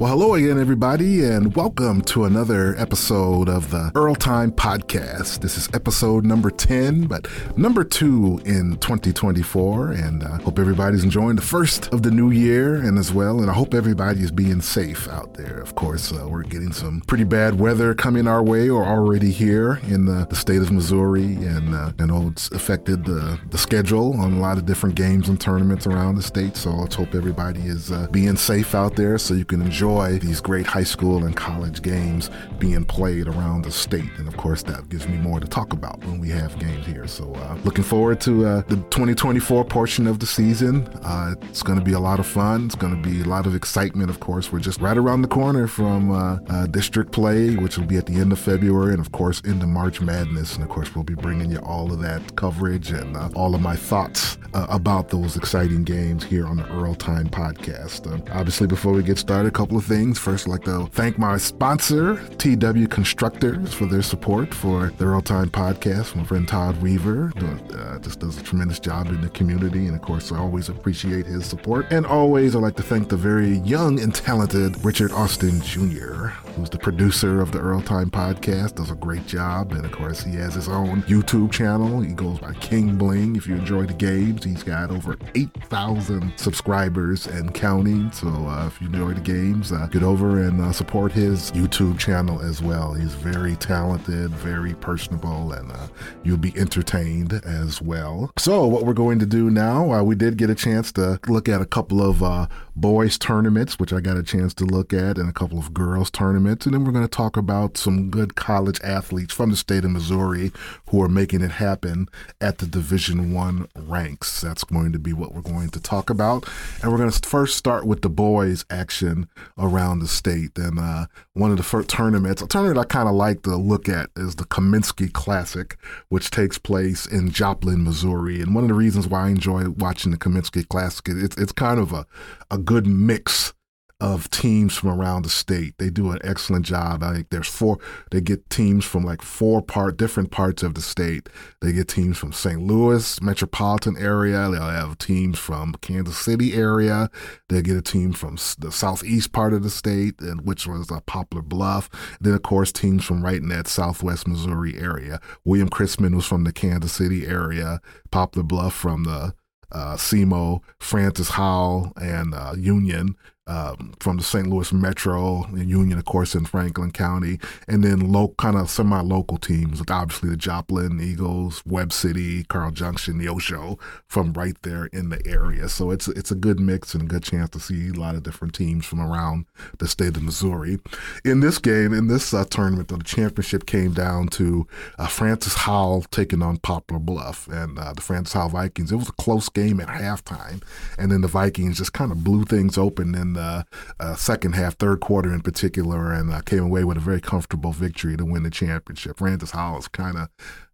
[0.00, 5.40] Well, hello again, everybody, and welcome to another episode of the Earl Time Podcast.
[5.40, 7.26] This is episode number 10, but
[7.58, 9.90] number two in 2024.
[9.90, 13.40] And I uh, hope everybody's enjoying the first of the new year and as well.
[13.42, 15.60] And I hope everybody is being safe out there.
[15.60, 19.82] Of course, uh, we're getting some pretty bad weather coming our way or already here
[19.88, 21.34] in the, the state of Missouri.
[21.34, 25.28] And uh, I know it's affected the, the schedule on a lot of different games
[25.28, 26.56] and tournaments around the state.
[26.56, 30.18] So let's hope everybody is uh, being safe out there so you can enjoy enjoy
[30.18, 34.10] these great high school and college games being played around the state.
[34.18, 37.06] And of course, that gives me more to talk about when we have games here.
[37.06, 40.86] So, uh, looking forward to uh, the 2024 portion of the season.
[41.02, 42.66] Uh, it's going to be a lot of fun.
[42.66, 44.52] It's going to be a lot of excitement, of course.
[44.52, 48.06] We're just right around the corner from uh, uh, district play, which will be at
[48.06, 50.54] the end of February, and of course, into March Madness.
[50.54, 53.60] And of course, we'll be bringing you all of that coverage and uh, all of
[53.60, 58.06] my thoughts about those exciting games here on the Earl Time podcast.
[58.34, 60.18] obviously, before we get started, a couple of things.
[60.18, 65.22] First, I'd like to thank my sponsor, TW Constructors, for their support for the Earl
[65.22, 66.14] Time podcast.
[66.14, 69.86] My friend Todd Weaver uh, just does a tremendous job in the community.
[69.86, 71.86] And of course, I always appreciate his support.
[71.90, 76.70] And always, I'd like to thank the very young and talented Richard Austin Jr., who's
[76.70, 79.72] the producer of the Earl Time podcast, does a great job.
[79.72, 82.00] And of course, he has his own YouTube channel.
[82.00, 83.36] He goes by King Bling.
[83.36, 88.10] If you enjoy the games, he's got over 8,000 subscribers and counting.
[88.12, 91.98] So uh, if you enjoy the games, uh, get over and uh, support his YouTube
[91.98, 92.94] channel as well.
[92.94, 95.86] He's very talented, very personable, and uh,
[96.24, 98.30] you'll be entertained as well.
[98.38, 101.48] So, what we're going to do now, uh, we did get a chance to look
[101.48, 102.46] at a couple of uh,
[102.80, 106.10] boys tournaments, which I got a chance to look at, and a couple of girls
[106.10, 106.64] tournaments.
[106.64, 109.90] And then we're going to talk about some good college athletes from the state of
[109.90, 110.50] Missouri
[110.88, 112.08] who are making it happen
[112.40, 114.40] at the Division One ranks.
[114.40, 116.48] That's going to be what we're going to talk about.
[116.82, 120.56] And we're going to first start with the boys action around the state.
[120.56, 123.88] And uh, one of the first tournaments, a tournament I kind of like to look
[123.88, 125.76] at is the Kaminsky Classic,
[126.08, 128.40] which takes place in Joplin, Missouri.
[128.40, 131.78] And one of the reasons why I enjoy watching the Kaminsky Classic, it's, it's kind
[131.78, 132.06] of a,
[132.50, 133.52] a good mix
[134.00, 135.74] of teams from around the state.
[135.78, 137.02] They do an excellent job.
[137.02, 137.78] I think there's four.
[138.12, 141.28] They get teams from like four part different parts of the state.
[141.60, 142.62] They get teams from St.
[142.62, 144.48] Louis metropolitan area.
[144.48, 147.10] They'll have teams from Kansas City area.
[147.48, 151.00] They get a team from the southeast part of the state, and which was a
[151.00, 151.90] Poplar Bluff.
[152.20, 155.18] Then of course teams from right in that southwest Missouri area.
[155.44, 157.80] William Chrisman was from the Kansas City area.
[158.12, 159.34] Poplar Bluff from the
[159.72, 163.16] uh, SEMO, Francis Howell, and uh, Union
[163.50, 164.46] um, from the St.
[164.46, 169.38] Louis Metro and Union, of course, in Franklin County, and then low, kind of semi-local
[169.38, 175.20] teams, obviously the Joplin Eagles, Webb City, Carl Junction, Neosho, from right there in the
[175.26, 175.68] area.
[175.68, 178.22] So it's it's a good mix and a good chance to see a lot of
[178.22, 179.46] different teams from around
[179.78, 180.78] the state of Missouri.
[181.24, 186.02] In this game, in this uh, tournament, the championship came down to uh, Francis Howell
[186.12, 188.92] taking on Poplar Bluff and uh, the Francis Howell Vikings.
[188.92, 190.62] It was a close game at halftime,
[190.98, 193.62] and then the Vikings just kind of blew things open in uh,
[193.98, 197.72] uh, second half, third quarter in particular, and uh, came away with a very comfortable
[197.72, 199.18] victory to win the championship.
[199.18, 200.28] Francis Howell's kind of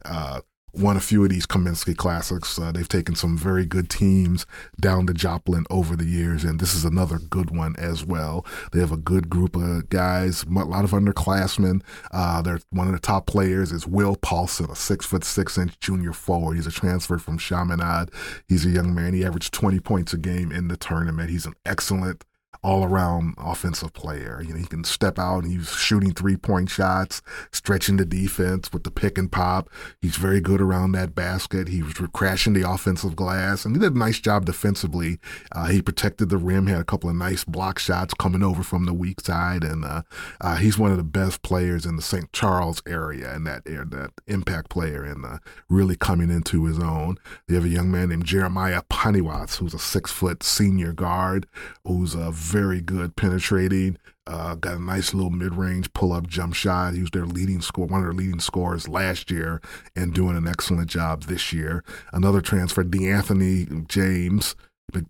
[0.04, 0.41] uh,
[0.77, 2.59] won a few of these Kaminsky Classics.
[2.59, 4.47] Uh, they've taken some very good teams
[4.81, 8.44] down to Joplin over the years, and this is another good one as well.
[8.72, 11.83] They have a good group of guys, a lot of underclassmen.
[12.12, 15.78] Uh, they're one of the top players is Will Paulson, a six foot six inch
[15.81, 16.54] junior forward.
[16.54, 18.10] He's a transfer from Chaminade.
[18.48, 19.15] He's a young man.
[19.15, 21.31] He averaged 20 points a game in the tournament.
[21.31, 22.25] He's an excellent
[22.66, 24.43] all around offensive player.
[24.44, 27.22] You know, he can step out and he's shooting three point shots,
[27.53, 29.71] stretching the defense with the pick and pop.
[30.03, 31.69] He's very good around that basket.
[31.69, 35.21] He was crashing the offensive glass and he did a nice job defensively.
[35.53, 38.84] Uh, he protected the rim, had a couple of nice block shots coming over from
[38.84, 40.03] the weak side, and uh,
[40.41, 42.33] uh, he's one of the best players in the St.
[42.33, 45.38] Charles area and that that impact player and uh,
[45.69, 47.16] really coming into his own.
[47.47, 51.47] They have a young man named Jeremiah Paniwatz, who's a six foot senior guard,
[51.87, 53.99] who's a very good penetrating.
[54.27, 56.95] Uh, got a nice little mid-range pull-up jump shot.
[56.95, 59.60] He was their leading score, one of their leading scorers last year,
[59.95, 61.84] and doing an excellent job this year.
[62.13, 64.57] Another transfer, DeAnthony James,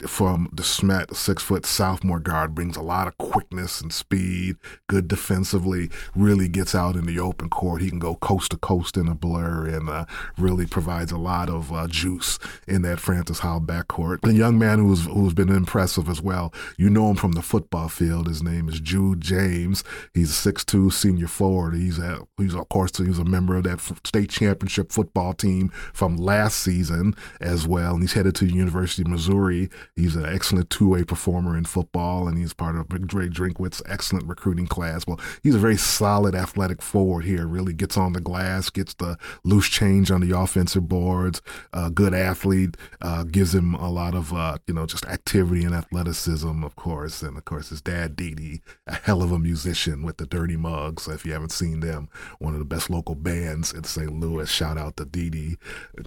[0.07, 4.57] from De Smet, six foot sophomore guard, brings a lot of quickness and speed,
[4.87, 7.83] good defensively, really gets out in the open court.
[7.83, 10.07] He can go coast to coast in a blur and uh,
[10.39, 14.23] really provides a lot of uh, juice in that Francis Howell backcourt.
[14.23, 17.89] The young man who's, who's been impressive as well, you know him from the football
[17.89, 18.29] field.
[18.29, 19.85] His name is Jude James.
[20.15, 21.75] He's a 6'2 senior forward.
[21.75, 26.17] He's, at, he's of course, he's a member of that state championship football team from
[26.17, 27.93] last season as well.
[27.93, 32.29] And he's headed to the University of Missouri He's an excellent two-way performer in football,
[32.29, 35.07] and he's part of Dre Drinkwitz's excellent recruiting class.
[35.07, 37.47] Well, he's a very solid athletic forward here.
[37.47, 41.43] Really gets on the glass, gets the loose change on the offensive boards.
[41.73, 45.75] Uh, good athlete, uh, gives him a lot of uh, you know just activity and
[45.75, 47.23] athleticism, of course.
[47.23, 51.09] And of course, his dad Dee a hell of a musician with the Dirty Mugs.
[51.09, 52.09] If you haven't seen them,
[52.39, 54.13] one of the best local bands in St.
[54.13, 54.51] Louis.
[54.51, 55.57] Shout out to Dee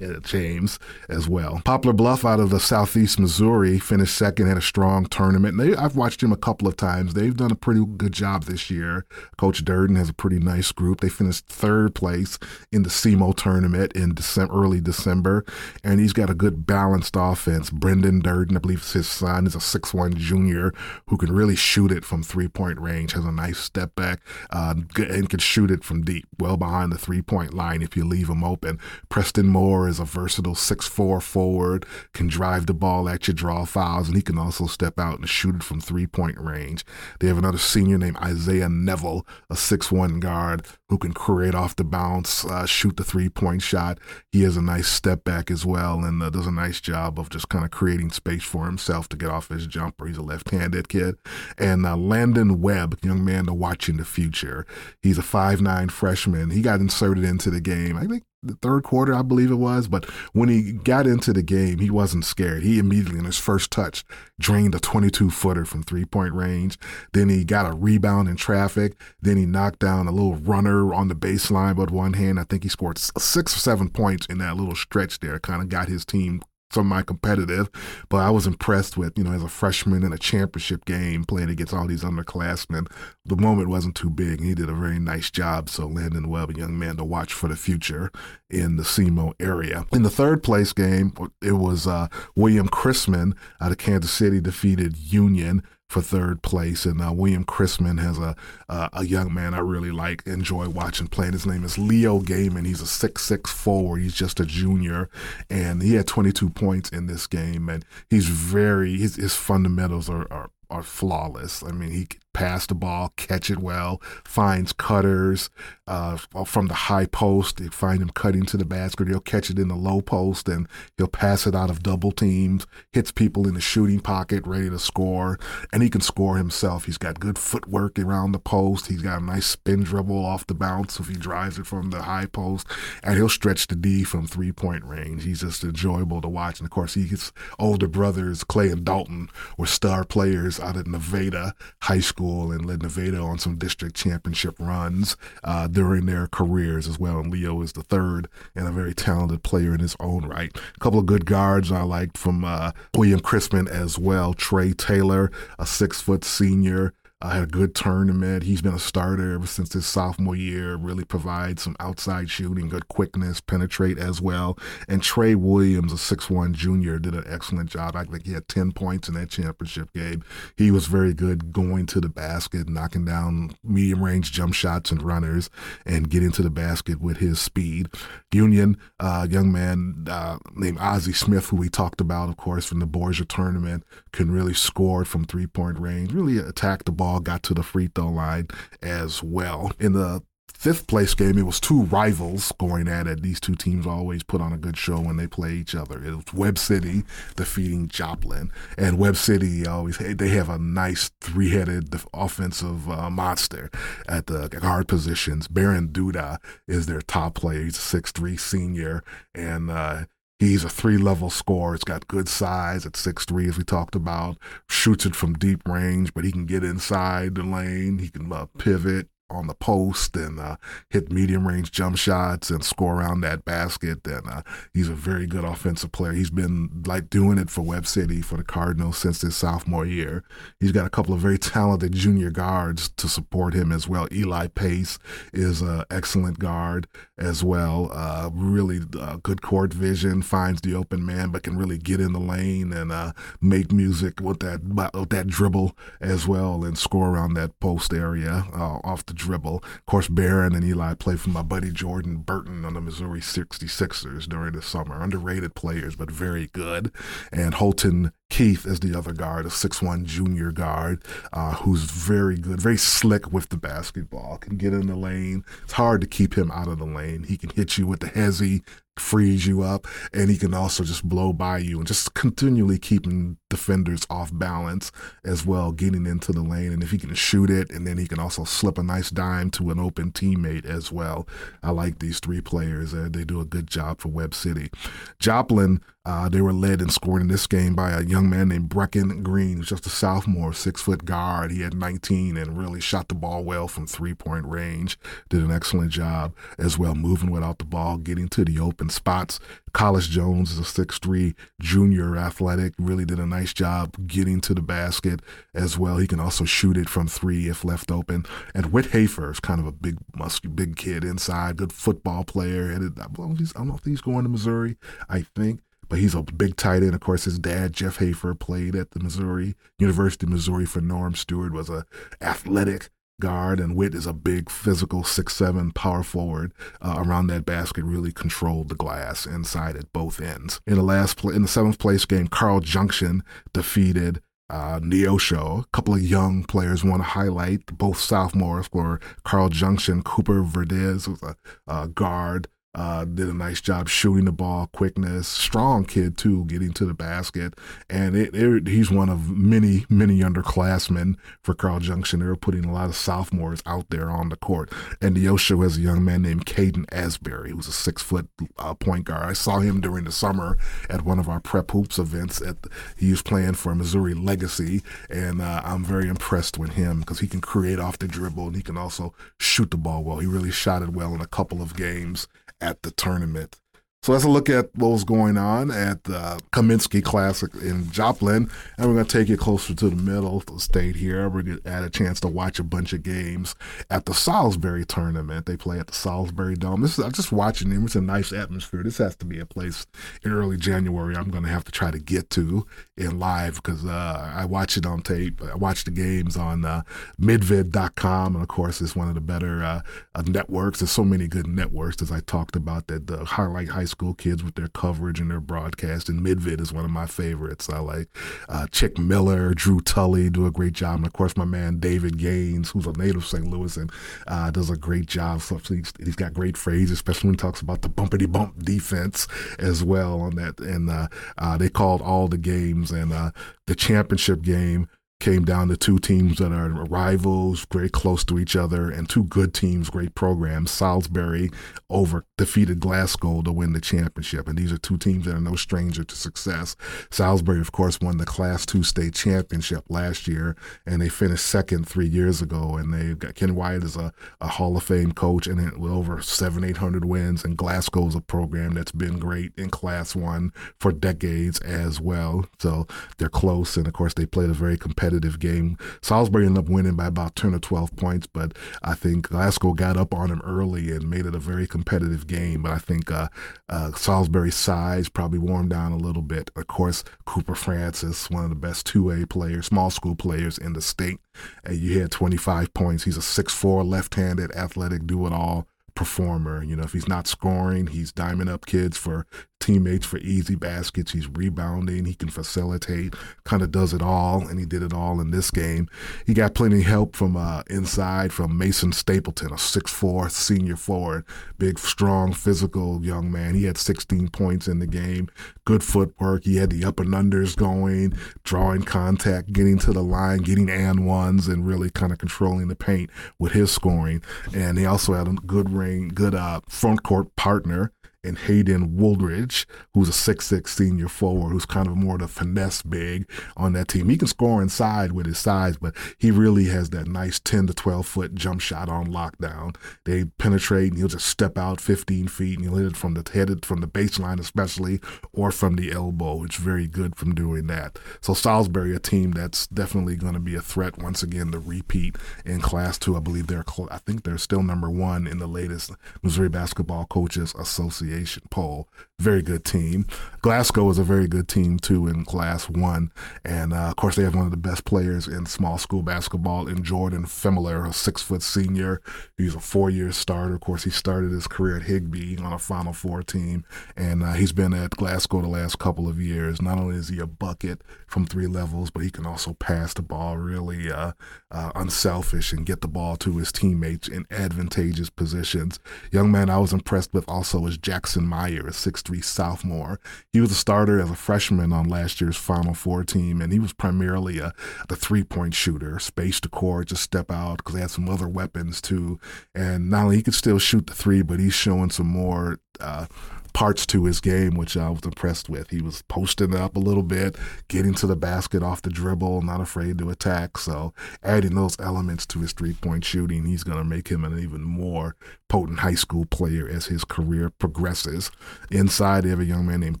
[0.02, 0.78] uh, James
[1.08, 1.60] as well.
[1.64, 3.43] Poplar Bluff out of the Southeast Missouri
[3.78, 5.58] finished second, had a strong tournament.
[5.58, 7.14] They, I've watched him a couple of times.
[7.14, 9.06] They've done a pretty good job this year.
[9.36, 11.00] Coach Durden has a pretty nice group.
[11.00, 12.38] They finished third place
[12.72, 15.44] in the SEMO tournament in December, early December,
[15.82, 17.70] and he's got a good balanced offense.
[17.70, 20.72] Brendan Durden, I believe his son, is a six-one junior
[21.08, 23.12] who can really shoot it from three-point range.
[23.12, 24.20] Has a nice step back
[24.50, 28.28] uh, and can shoot it from deep, well behind the three-point line if you leave
[28.28, 28.78] him open.
[29.08, 34.08] Preston Moore is a versatile six-four forward, can drive the ball at you, draw fouls,
[34.08, 36.84] and he can also step out and shoot it from three-point range.
[37.20, 41.84] They have another senior named Isaiah Neville, a six-one guard who can create off the
[41.84, 43.98] bounce, uh, shoot the three-point shot.
[44.32, 47.30] He has a nice step back as well, and uh, does a nice job of
[47.30, 50.06] just kind of creating space for himself to get off his jumper.
[50.06, 51.16] He's a left-handed kid,
[51.58, 54.66] and uh, Landon Webb, young man to watch in the future.
[55.02, 56.50] He's a five-nine freshman.
[56.50, 57.96] He got inserted into the game.
[57.96, 59.88] I think the third quarter, I believe it was.
[59.88, 62.62] But when he got into the game, he wasn't scared.
[62.62, 64.04] He immediately, in his first touch,
[64.38, 66.78] drained a 22 footer from three point range.
[67.12, 68.94] Then he got a rebound in traffic.
[69.20, 72.38] Then he knocked down a little runner on the baseline with one hand.
[72.38, 75.38] I think he scored six or seven points in that little stretch there.
[75.38, 76.42] Kind of got his team
[76.82, 77.70] my competitive,
[78.08, 81.50] but I was impressed with, you know, as a freshman in a championship game playing
[81.50, 82.90] against all these underclassmen,
[83.24, 84.40] the moment wasn't too big.
[84.40, 85.68] He did a very nice job.
[85.68, 88.10] So Landon Webb, a young man to watch for the future
[88.50, 89.86] in the SEMO area.
[89.92, 91.12] In the third place game,
[91.42, 95.62] it was uh, William Chrisman out of Kansas City defeated Union
[95.94, 96.84] for third place.
[96.84, 98.34] And uh, William Chrisman has a
[98.68, 101.34] uh, a young man I really like, enjoy watching playing.
[101.34, 102.66] His name is Leo Gaiman.
[102.66, 104.00] He's a six six forward.
[104.00, 105.08] He's just a junior,
[105.48, 107.68] and he had 22 points in this game.
[107.68, 111.62] And he's very his, his fundamentals are, are are flawless.
[111.62, 115.48] I mean, he pass the ball, catch it well, finds cutters
[115.86, 117.56] uh, from the high post.
[117.56, 119.08] They find him cutting to the basket.
[119.08, 122.66] He'll catch it in the low post and he'll pass it out of double teams,
[122.92, 125.38] hits people in the shooting pocket, ready to score.
[125.72, 126.84] And he can score himself.
[126.84, 128.88] He's got good footwork around the post.
[128.88, 132.02] He's got a nice spin dribble off the bounce if he drives it from the
[132.02, 132.66] high post.
[133.02, 135.24] And he'll stretch the D from three point range.
[135.24, 136.58] He's just enjoyable to watch.
[136.58, 141.54] And of course, his older brothers, Clay and Dalton, were star players out at Nevada
[141.82, 146.88] High School school and led Nevada on some district championship runs uh, during their careers
[146.88, 147.18] as well.
[147.18, 150.56] And Leo is the third and a very talented player in his own right.
[150.56, 154.32] A couple of good guards I liked from uh, William Chrisman as well.
[154.32, 156.94] Trey Taylor, a six foot senior
[157.24, 158.42] uh, had a good tournament.
[158.42, 160.76] He's been a starter ever since his sophomore year.
[160.76, 164.58] Really provides some outside shooting, good quickness, penetrate as well.
[164.88, 167.96] And Trey Williams, a six-one junior, did an excellent job.
[167.96, 170.22] I think he had 10 points in that championship game.
[170.58, 175.02] He was very good going to the basket, knocking down medium range jump shots and
[175.02, 175.48] runners,
[175.86, 177.88] and getting to the basket with his speed.
[178.34, 182.80] Union, uh, young man uh, named Ozzie Smith, who we talked about, of course, from
[182.80, 183.82] the Borgia tournament,
[184.12, 187.62] can really score from three point range, really attack the ball all got to the
[187.62, 188.48] free throw line
[188.82, 189.72] as well.
[189.78, 193.22] In the fifth place game, it was two rivals going at it.
[193.22, 196.02] These two teams always put on a good show when they play each other.
[196.02, 197.04] It was Webb City
[197.36, 203.70] defeating Joplin, and Webb City always they have a nice three-headed offensive uh, monster
[204.08, 205.48] at the guard positions.
[205.48, 207.64] Baron Duda is their top player.
[207.64, 209.04] He's a six-three senior,
[209.34, 210.04] and uh,
[210.44, 211.74] He's a three level scorer.
[211.74, 214.36] He's got good size at six three, as we talked about.
[214.68, 217.98] Shoots it from deep range, but he can get inside the lane.
[217.98, 220.56] He can uh, pivot on the post and uh,
[220.90, 224.06] hit medium range jump shots and score around that basket.
[224.06, 226.12] And uh, he's a very good offensive player.
[226.12, 230.24] He's been like doing it for Webb City for the Cardinals since his sophomore year.
[230.60, 234.08] He's got a couple of very talented junior guards to support him as well.
[234.12, 234.98] Eli Pace
[235.32, 236.86] is an excellent guard
[237.18, 237.90] as well.
[237.92, 242.12] Uh, really uh, good court vision, finds the open man, but can really get in
[242.12, 244.62] the lane and uh, make music with that
[244.94, 249.56] with that dribble as well and score around that post area uh, off the dribble.
[249.56, 254.28] Of course, Barron and Eli played for my buddy Jordan Burton on the Missouri 66ers
[254.28, 255.02] during the summer.
[255.02, 256.92] Underrated players, but very good.
[257.32, 262.60] And Holton Keith is the other guard, a six-one junior guard, uh, who's very good,
[262.60, 265.44] very slick with the basketball, can get in the lane.
[265.62, 267.24] It's hard to keep him out of the lane.
[267.24, 268.62] He can hit you with the hezzy,
[268.96, 273.36] freeze you up, and he can also just blow by you and just continually keeping
[273.50, 274.92] defenders off balance
[275.24, 276.72] as well, getting into the lane.
[276.72, 279.50] And if he can shoot it, and then he can also slip a nice dime
[279.52, 281.26] to an open teammate as well.
[281.62, 282.94] I like these three players.
[282.94, 284.70] Uh, they do a good job for Webb City.
[285.18, 288.68] Joplin, uh, they were led in scoring in this game by a young man named
[288.68, 291.50] Brecken Green, who's just a sophomore, six foot guard.
[291.50, 294.98] He had 19 and really shot the ball well from three point range.
[295.30, 299.40] Did an excellent job as well, moving without the ball, getting to the open spots.
[299.72, 304.62] Collis Jones is a six-three junior athletic, really did a nice job getting to the
[304.62, 305.20] basket
[305.54, 305.96] as well.
[305.96, 308.24] He can also shoot it from three if left open.
[308.54, 312.70] And Whit Hafer is kind of a big, musky, big kid inside, good football player.
[312.70, 314.76] And I don't know if he's going to Missouri,
[315.08, 315.60] I think
[315.94, 316.92] but he's a big tight end.
[316.92, 321.14] Of course, his dad, Jeff Hafer, played at the Missouri University of Missouri for Norm
[321.14, 321.86] Stewart, was a
[322.20, 322.88] athletic
[323.20, 327.84] guard, and Whit is a big physical six seven power forward uh, around that basket.
[327.84, 330.60] Really controlled the glass inside at both ends.
[330.66, 333.22] In the last play, in the seventh place game, Carl Junction
[333.52, 334.20] defeated.
[334.50, 340.02] Uh, Neosho, a couple of young players want to highlight both sophomores for Carl Junction.
[340.02, 341.34] Cooper Verdez was a,
[341.66, 346.72] a guard uh, did a nice job shooting the ball, quickness, strong kid too, getting
[346.72, 347.54] to the basket,
[347.88, 352.20] and it, it, he's one of many many underclassmen for Carl Junction.
[352.20, 355.76] They were putting a lot of sophomores out there on the court, and Neosho has
[355.76, 358.28] a young man named Caden Asbury, who's a six foot
[358.58, 359.28] uh, point guard.
[359.28, 360.56] I saw him during the summer
[360.90, 362.40] at one of our prep hoops events.
[362.40, 367.00] At the, he was playing for Missouri Legacy, and uh, I'm very impressed with him
[367.00, 370.18] because he can create off the dribble and he can also shoot the ball well.
[370.18, 372.26] He really shot it well in a couple of games
[372.64, 373.60] at the tournament.
[374.04, 378.86] So let's look at what was going on at the Kaminsky Classic in Joplin, and
[378.86, 381.26] we're going to take it closer to the middle of the state here.
[381.26, 383.54] We're going to add a chance to watch a bunch of games
[383.88, 385.46] at the Salisbury tournament.
[385.46, 386.82] They play at the Salisbury Dome.
[386.82, 387.86] This is I'm just watching them.
[387.86, 388.82] It's a nice atmosphere.
[388.82, 389.86] This has to be a place
[390.22, 392.66] in early January I'm going to have to try to get to
[392.98, 395.40] in live because uh, I watch it on tape.
[395.40, 396.82] I watch the games on uh,
[397.18, 399.80] midvid.com, and of course, it's one of the better uh,
[400.26, 400.80] networks.
[400.80, 404.42] There's so many good networks, as I talked about, that the highlight high school kids
[404.42, 406.08] with their coverage and their broadcast.
[406.08, 407.68] And Midvid is one of my favorites.
[407.68, 408.08] I like
[408.48, 410.96] uh, Chick Miller, Drew Tully do a great job.
[410.96, 413.46] And of course, my man David Gaines, who's a native St.
[413.46, 413.92] Louis and
[414.26, 415.42] uh, does a great job.
[415.42, 419.26] So he's, he's got great phrases, especially when he talks about the bumpity bump defense
[419.58, 420.58] as well on that.
[420.60, 421.08] And uh,
[421.38, 423.30] uh, they called all the games and uh,
[423.66, 424.88] the championship game
[425.20, 429.24] came down to two teams that are rivals, very close to each other, and two
[429.24, 430.70] good teams, great programs.
[430.70, 431.50] Salisbury
[431.88, 435.54] over defeated Glasgow to win the championship, and these are two teams that are no
[435.54, 436.76] stranger to success.
[437.10, 441.88] Salisbury, of course, won the Class Two state championship last year, and they finished second
[441.88, 442.76] three years ago.
[442.76, 446.20] And they've got Ken Wyatt is a, a Hall of Fame coach, and with over
[446.20, 447.44] seven, eight hundred wins.
[447.44, 452.44] And Glasgow's a program that's been great in Class One for decades as well.
[452.58, 455.76] So they're close, and of course, they played a very competitive competitive game.
[456.00, 459.96] Salisbury ended up winning by about 10 or 12 points, but I think Glasgow got
[459.98, 462.62] up on him early and made it a very competitive game.
[462.62, 463.28] But I think uh,
[463.68, 466.50] uh, Salisbury's size probably warmed down a little bit.
[466.56, 470.82] Of course, Cooper Francis, one of the best 2A players, small school players in the
[470.82, 471.18] state.
[471.64, 473.04] And you had 25 points.
[473.04, 476.62] He's a 6'4 left handed athletic do it all performer.
[476.62, 479.26] You know, if he's not scoring, he's diming up kids for
[479.64, 481.12] teammates for easy baskets.
[481.12, 482.04] He's rebounding.
[482.04, 483.14] He can facilitate.
[483.44, 485.88] Kind of does it all, and he did it all in this game.
[486.26, 491.24] He got plenty help from uh, inside from Mason Stapleton, a six-four senior forward,
[491.56, 493.54] big, strong, physical young man.
[493.54, 495.30] He had 16 points in the game.
[495.64, 496.44] Good footwork.
[496.44, 501.06] He had the up and unders going, drawing contact, getting to the line, getting and
[501.06, 504.22] ones, and really kind of controlling the paint with his scoring.
[504.54, 507.92] And he also had a good ring, good uh, front court partner
[508.24, 513.30] and Hayden Woolridge, who's a six-six senior forward, who's kind of more the finesse big
[513.56, 514.08] on that team.
[514.08, 517.74] He can score inside with his size, but he really has that nice 10 to
[517.74, 519.76] 12 foot jump shot on lockdown.
[520.04, 523.24] They penetrate and he'll just step out 15 feet and he'll hit it from the
[523.30, 525.00] headed from the baseline, especially,
[525.32, 526.44] or from the elbow.
[526.44, 527.98] It's very good from doing that.
[528.20, 532.16] So Salisbury, a team that's definitely going to be a threat once again to repeat
[532.44, 533.16] in Class Two.
[533.16, 537.54] I believe they're, I think they're still number one in the latest Missouri Basketball Coaches
[537.58, 538.88] Association Association poll.
[539.20, 540.06] Very good team.
[540.42, 543.12] Glasgow is a very good team too in Class One,
[543.44, 546.66] and uh, of course they have one of the best players in small school basketball
[546.66, 549.00] in Jordan Fimler, a six foot senior.
[549.38, 550.54] He's a four year starter.
[550.54, 553.64] Of course, he started his career at Higbee on a Final Four team,
[553.96, 556.60] and uh, he's been at Glasgow the last couple of years.
[556.60, 560.02] Not only is he a bucket from three levels, but he can also pass the
[560.02, 561.12] ball really uh,
[561.52, 565.78] uh unselfish and get the ball to his teammates in advantageous positions.
[566.10, 569.98] Young man I was impressed with also is Jackson Meyer, a six-three sophomore.
[570.30, 573.58] He was a starter as a freshman on last year's Final Four team, and he
[573.58, 574.52] was primarily a
[574.90, 578.82] the three-point shooter, space to court, just step out because they had some other weapons
[578.82, 579.18] too.
[579.54, 583.06] And not only he could still shoot the three, but he's showing some more uh,
[583.54, 585.70] parts to his game, which I was impressed with.
[585.70, 587.36] He was posting up a little bit,
[587.68, 590.58] getting to the basket off the dribble, not afraid to attack.
[590.58, 590.92] So
[591.22, 594.62] adding those elements to his three point shooting, he's going to make him an even
[594.62, 595.16] more
[595.48, 598.32] potent high school player as his career progresses.
[598.72, 600.00] Inside, they have a young man named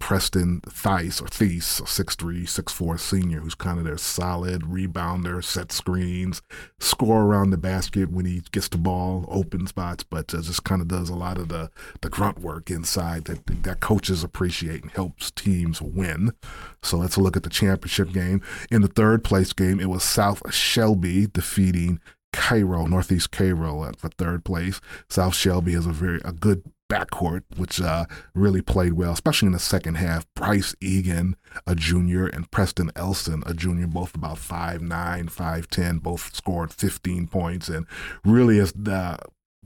[0.00, 5.70] Preston Thies, or Thies, a 6'3, 6'4 senior, who's kind of their solid rebounder, set
[5.70, 6.42] screens,
[6.80, 10.82] score around the basket when he gets the ball, open spots, but uh, just kind
[10.82, 11.70] of does a lot of the,
[12.00, 16.32] the grunt work inside that that coaches appreciate and helps teams win.
[16.82, 18.42] So let's look at the championship game.
[18.70, 22.00] In the third place game, it was South Shelby defeating
[22.32, 24.80] Cairo, Northeast Cairo for third place.
[25.08, 29.52] South Shelby has a very a good backcourt, which uh, really played well, especially in
[29.52, 30.26] the second half.
[30.34, 31.36] Bryce Egan,
[31.66, 37.68] a junior, and Preston Elson, a junior, both about 5'9", 5'10", both scored 15 points.
[37.68, 37.86] And
[38.24, 39.18] really, as the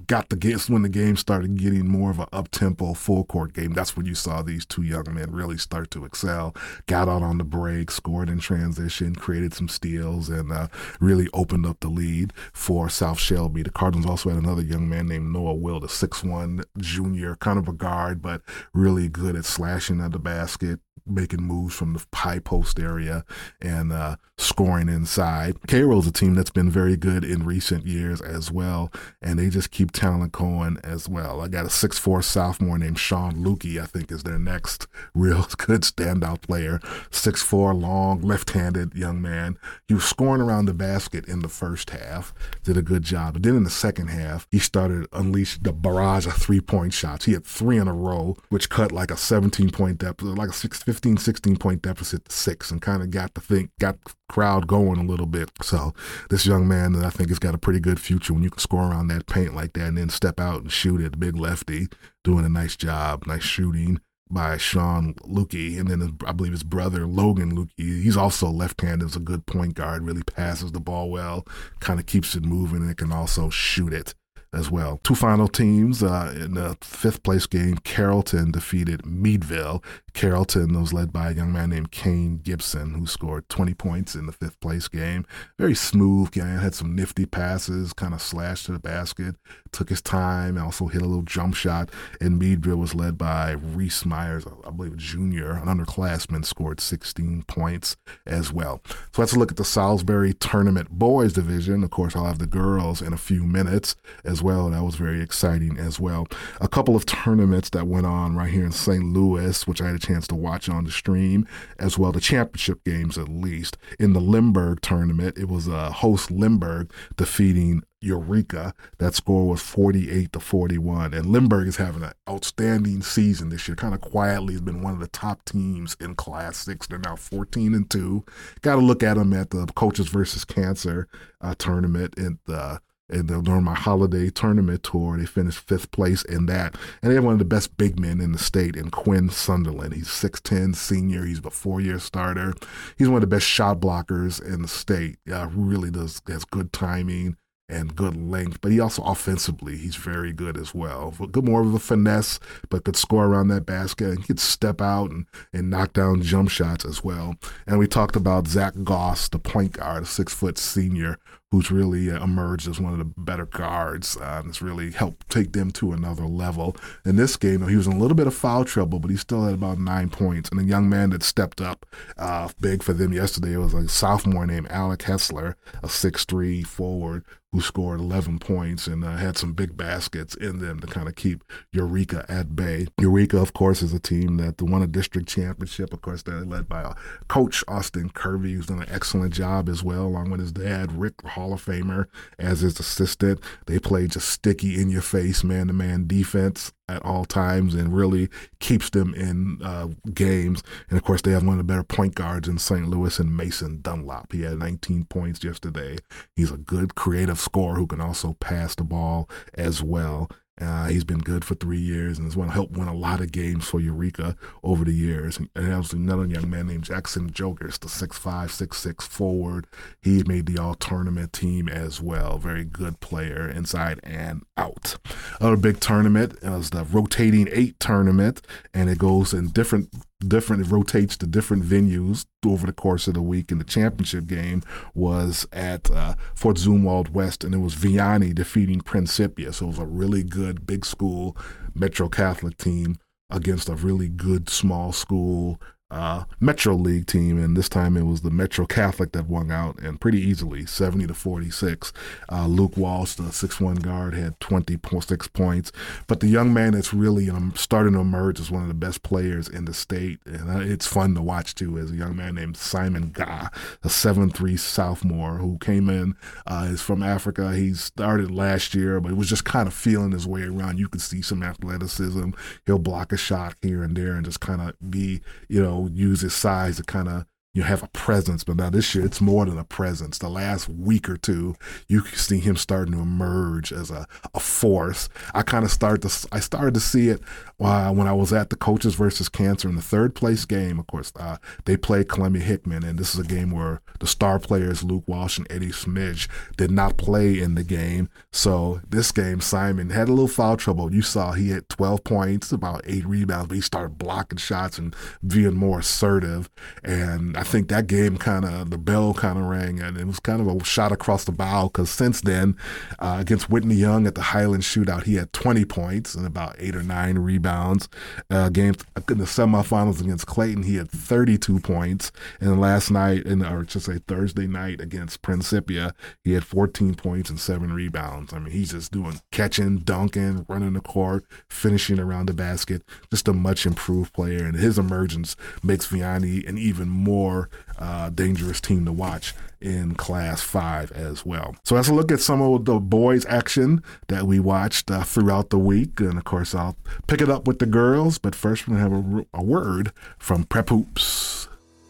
[0.06, 3.52] got the games when the game started getting more of an up tempo full court
[3.52, 3.72] game.
[3.72, 6.54] That's when you saw these two young men really start to excel.
[6.86, 10.68] Got out on the break, scored in transition, created some steals, and uh,
[11.00, 13.62] really opened up the lead for South Shelby.
[13.62, 17.58] The Cardinals also had another young man named Noah Will, the six one junior, kind
[17.58, 22.04] of a guard, but really good at slashing at the basket, making moves from the
[22.14, 23.24] high post area
[23.60, 25.56] and uh, scoring inside.
[25.66, 29.70] Cairo's a team that's been very good in recent years as well, and they just
[29.70, 31.40] keep talent going as well.
[31.40, 35.82] I got a six-four sophomore named Sean Lukey, I think is their next real good
[35.82, 36.80] standout player.
[37.10, 39.58] Six-four, long, left-handed young man.
[39.86, 43.34] He was scoring around the basket in the first half, did a good job.
[43.34, 47.24] But then in the second half, he started unleash the barrage of three-point shots.
[47.24, 50.82] He had three in a row, which cut like a 17-point deficit, like a 6,
[50.88, 53.98] 15, 16 point deficit to six and kind of got the think, got
[54.30, 55.50] crowd going a little bit.
[55.60, 55.92] So
[56.30, 58.58] this young man, that I think, has got a pretty good future when you can
[58.58, 61.20] score around that paint like that and then step out and shoot it.
[61.20, 61.88] Big lefty,
[62.24, 67.06] doing a nice job, nice shooting by Sean Lukey, and then I believe his brother
[67.06, 68.02] Logan Lukey.
[68.02, 71.46] He's also left-handed, is a good point guard, really passes the ball well,
[71.80, 74.14] kind of keeps it moving, and can also shoot it
[74.52, 75.00] as well.
[75.04, 79.82] Two final teams uh, in the fifth place game, Carrollton defeated Meadville.
[80.18, 84.26] Carrollton was led by a young man named Kane Gibson, who scored 20 points in
[84.26, 85.24] the fifth place game.
[85.58, 89.36] Very smooth game, had some nifty passes, kind of slashed to the basket,
[89.70, 91.90] took his time, also hit a little jump shot.
[92.20, 97.44] And Meadville was led by Reese Myers, I believe a junior, an underclassman, scored 16
[97.44, 98.80] points as well.
[99.12, 101.84] So let's look at the Salisbury Tournament Boys Division.
[101.84, 104.70] Of course, I'll have the girls in a few minutes as as well.
[104.70, 106.28] That was very exciting as well.
[106.60, 109.04] A couple of tournaments that went on right here in St.
[109.04, 111.46] Louis, which I had a chance to watch on the stream,
[111.78, 113.76] as well the championship games at least.
[113.98, 118.74] In the Lindbergh tournament, it was uh, host Lindbergh defeating Eureka.
[118.98, 121.14] That score was 48 to 41.
[121.14, 123.76] And Lindbergh is having an outstanding season this year.
[123.76, 126.86] Kind of quietly has been one of the top teams in Class 6.
[126.86, 128.24] They're now 14 and 2.
[128.62, 131.08] Got to look at them at the Coaches versus Cancer
[131.40, 136.46] uh, tournament in the and during my holiday tournament tour, they finished fifth place in
[136.46, 136.76] that.
[137.02, 139.94] And they have one of the best big men in the state in Quinn Sunderland.
[139.94, 141.24] He's 6'10 senior.
[141.24, 142.52] He's a four year starter.
[142.96, 145.16] He's one of the best shot blockers in the state.
[145.30, 147.36] Uh, really does has good timing
[147.68, 151.10] and good length, but he also offensively, he's very good as well.
[151.30, 152.40] Good more of a finesse,
[152.70, 156.22] but could score around that basket and he could step out and, and knock down
[156.22, 157.34] jump shots as well.
[157.66, 161.18] And we talked about Zach Goss, the point guard, a six foot senior
[161.50, 165.28] who's really uh, emerged as one of the better guards uh, and has really helped
[165.30, 166.76] take them to another level.
[167.04, 169.44] In this game, he was in a little bit of foul trouble, but he still
[169.44, 170.50] had about nine points.
[170.50, 171.86] And a young man that stepped up
[172.18, 177.60] uh, big for them yesterday was a sophomore named Alec Hessler, a six-three forward who
[177.62, 181.42] scored 11 points and uh, had some big baskets in them to kind of keep
[181.72, 182.86] Eureka at bay.
[183.00, 185.94] Eureka, of course, is a team that won a district championship.
[185.94, 186.94] Of course, they're led by uh,
[187.28, 191.14] Coach Austin Kirby, who's done an excellent job as well, along with his dad, Rick
[191.38, 192.06] Hall of Famer
[192.38, 193.40] as his assistant.
[193.66, 197.94] They play just sticky in your face, man to man defense at all times and
[197.94, 198.28] really
[198.60, 200.62] keeps them in uh, games.
[200.88, 202.88] And of course, they have one of the better point guards in St.
[202.88, 204.32] Louis and Mason Dunlap.
[204.32, 205.98] He had 19 points yesterday.
[206.34, 210.30] He's a good creative scorer who can also pass the ball as well.
[210.60, 213.30] Uh, he's been good for three years and has won, helped win a lot of
[213.30, 215.38] games for Eureka over the years.
[215.38, 219.66] And there's another young man named Jackson Jokers, the six-five, six-six forward.
[220.00, 222.38] He made the all tournament team as well.
[222.38, 224.96] Very good player inside and out.
[225.40, 228.42] Other big tournament is the rotating eight tournament,
[228.74, 229.90] and it goes in different
[230.26, 233.52] different it rotates to different venues over the course of the week.
[233.52, 234.62] And the championship game
[234.94, 239.52] was at uh, Fort Zumwalt West and it was Vianney defeating Principia.
[239.52, 241.36] So it was a really good big school
[241.74, 242.96] Metro Catholic team
[243.30, 248.20] against a really good small school uh, Metro League team, and this time it was
[248.20, 251.92] the Metro Catholic that won out, and pretty easily, 70 to 46.
[252.30, 255.72] Uh, Luke Walsh, the six-one guard, had 26 points.
[256.06, 259.02] But the young man that's really um, starting to emerge as one of the best
[259.02, 262.34] players in the state, and uh, it's fun to watch too, is a young man
[262.34, 263.48] named Simon Ga,
[263.82, 266.14] a seven-three sophomore who came in,
[266.46, 267.54] uh, is from Africa.
[267.54, 270.78] He started last year, but was just kind of feeling his way around.
[270.78, 272.30] You could see some athleticism.
[272.66, 276.22] He'll block a shot here and there and just kind of be, you know, use
[276.22, 279.46] his size to kind of you have a presence, but now this year it's more
[279.46, 280.18] than a presence.
[280.18, 281.56] The last week or two,
[281.88, 285.08] you can see him starting to emerge as a, a force.
[285.34, 287.20] I kind of started to I started to see it
[287.58, 290.78] uh, when I was at the coaches versus cancer in the third place game.
[290.78, 294.38] Of course, uh, they played Columbia Hickman, and this is a game where the star
[294.38, 298.10] players Luke Walsh and Eddie Smidge did not play in the game.
[298.30, 300.94] So this game, Simon had a little foul trouble.
[300.94, 304.94] You saw he had 12 points, about eight rebounds, but he started blocking shots and
[305.26, 306.50] being more assertive.
[306.84, 310.18] And I think that game kind of the bell kind of rang, and it was
[310.18, 312.56] kind of a shot across the bow because since then,
[312.98, 316.74] uh, against Whitney Young at the Highland Shootout, he had 20 points and about eight
[316.74, 317.88] or nine rebounds.
[318.28, 318.74] Uh, game
[319.08, 323.86] in the semifinals against Clayton, he had 32 points, and last night, in, or just
[323.86, 328.32] say Thursday night against Principia, he had 14 points and seven rebounds.
[328.32, 332.82] I mean, he's just doing catching, dunking, running the court, finishing around the basket.
[333.12, 338.10] Just a much improved player, and his emergence makes Vianney an even more more uh,
[338.10, 341.56] dangerous team to watch in Class 5 as well.
[341.64, 345.58] So let's look at some of the boys' action that we watched uh, throughout the
[345.58, 346.00] week.
[346.00, 348.18] And of course, I'll pick it up with the girls.
[348.18, 351.48] But first, we're going to have a, a word from Prep Hoops.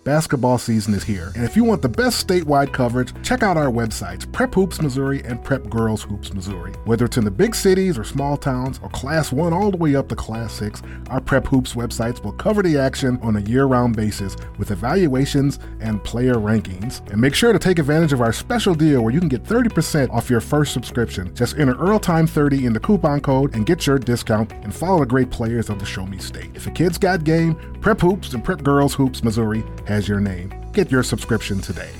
[0.08, 3.70] Basketball season is here, and if you want the best statewide coverage, check out our
[3.70, 6.72] websites, Prep Hoops Missouri and Prep Girls Hoops Missouri.
[6.86, 9.96] Whether it's in the big cities or small towns or Class 1 all the way
[9.96, 13.66] up to Class 6, our Prep Hoops websites will cover the action on a year
[13.66, 17.06] round basis with evaluations and player rankings.
[17.12, 20.08] And make sure to take advantage of our special deal where you can get 30%
[20.08, 21.34] off your first subscription.
[21.34, 25.28] Just enter EarlTime30 in the coupon code and get your discount and follow the great
[25.28, 26.48] players of the Show Me State.
[26.54, 30.52] If a kid's got game, Prep Hoops and Prep Girls Hoops Missouri has your name.
[30.72, 31.90] Get your subscription today.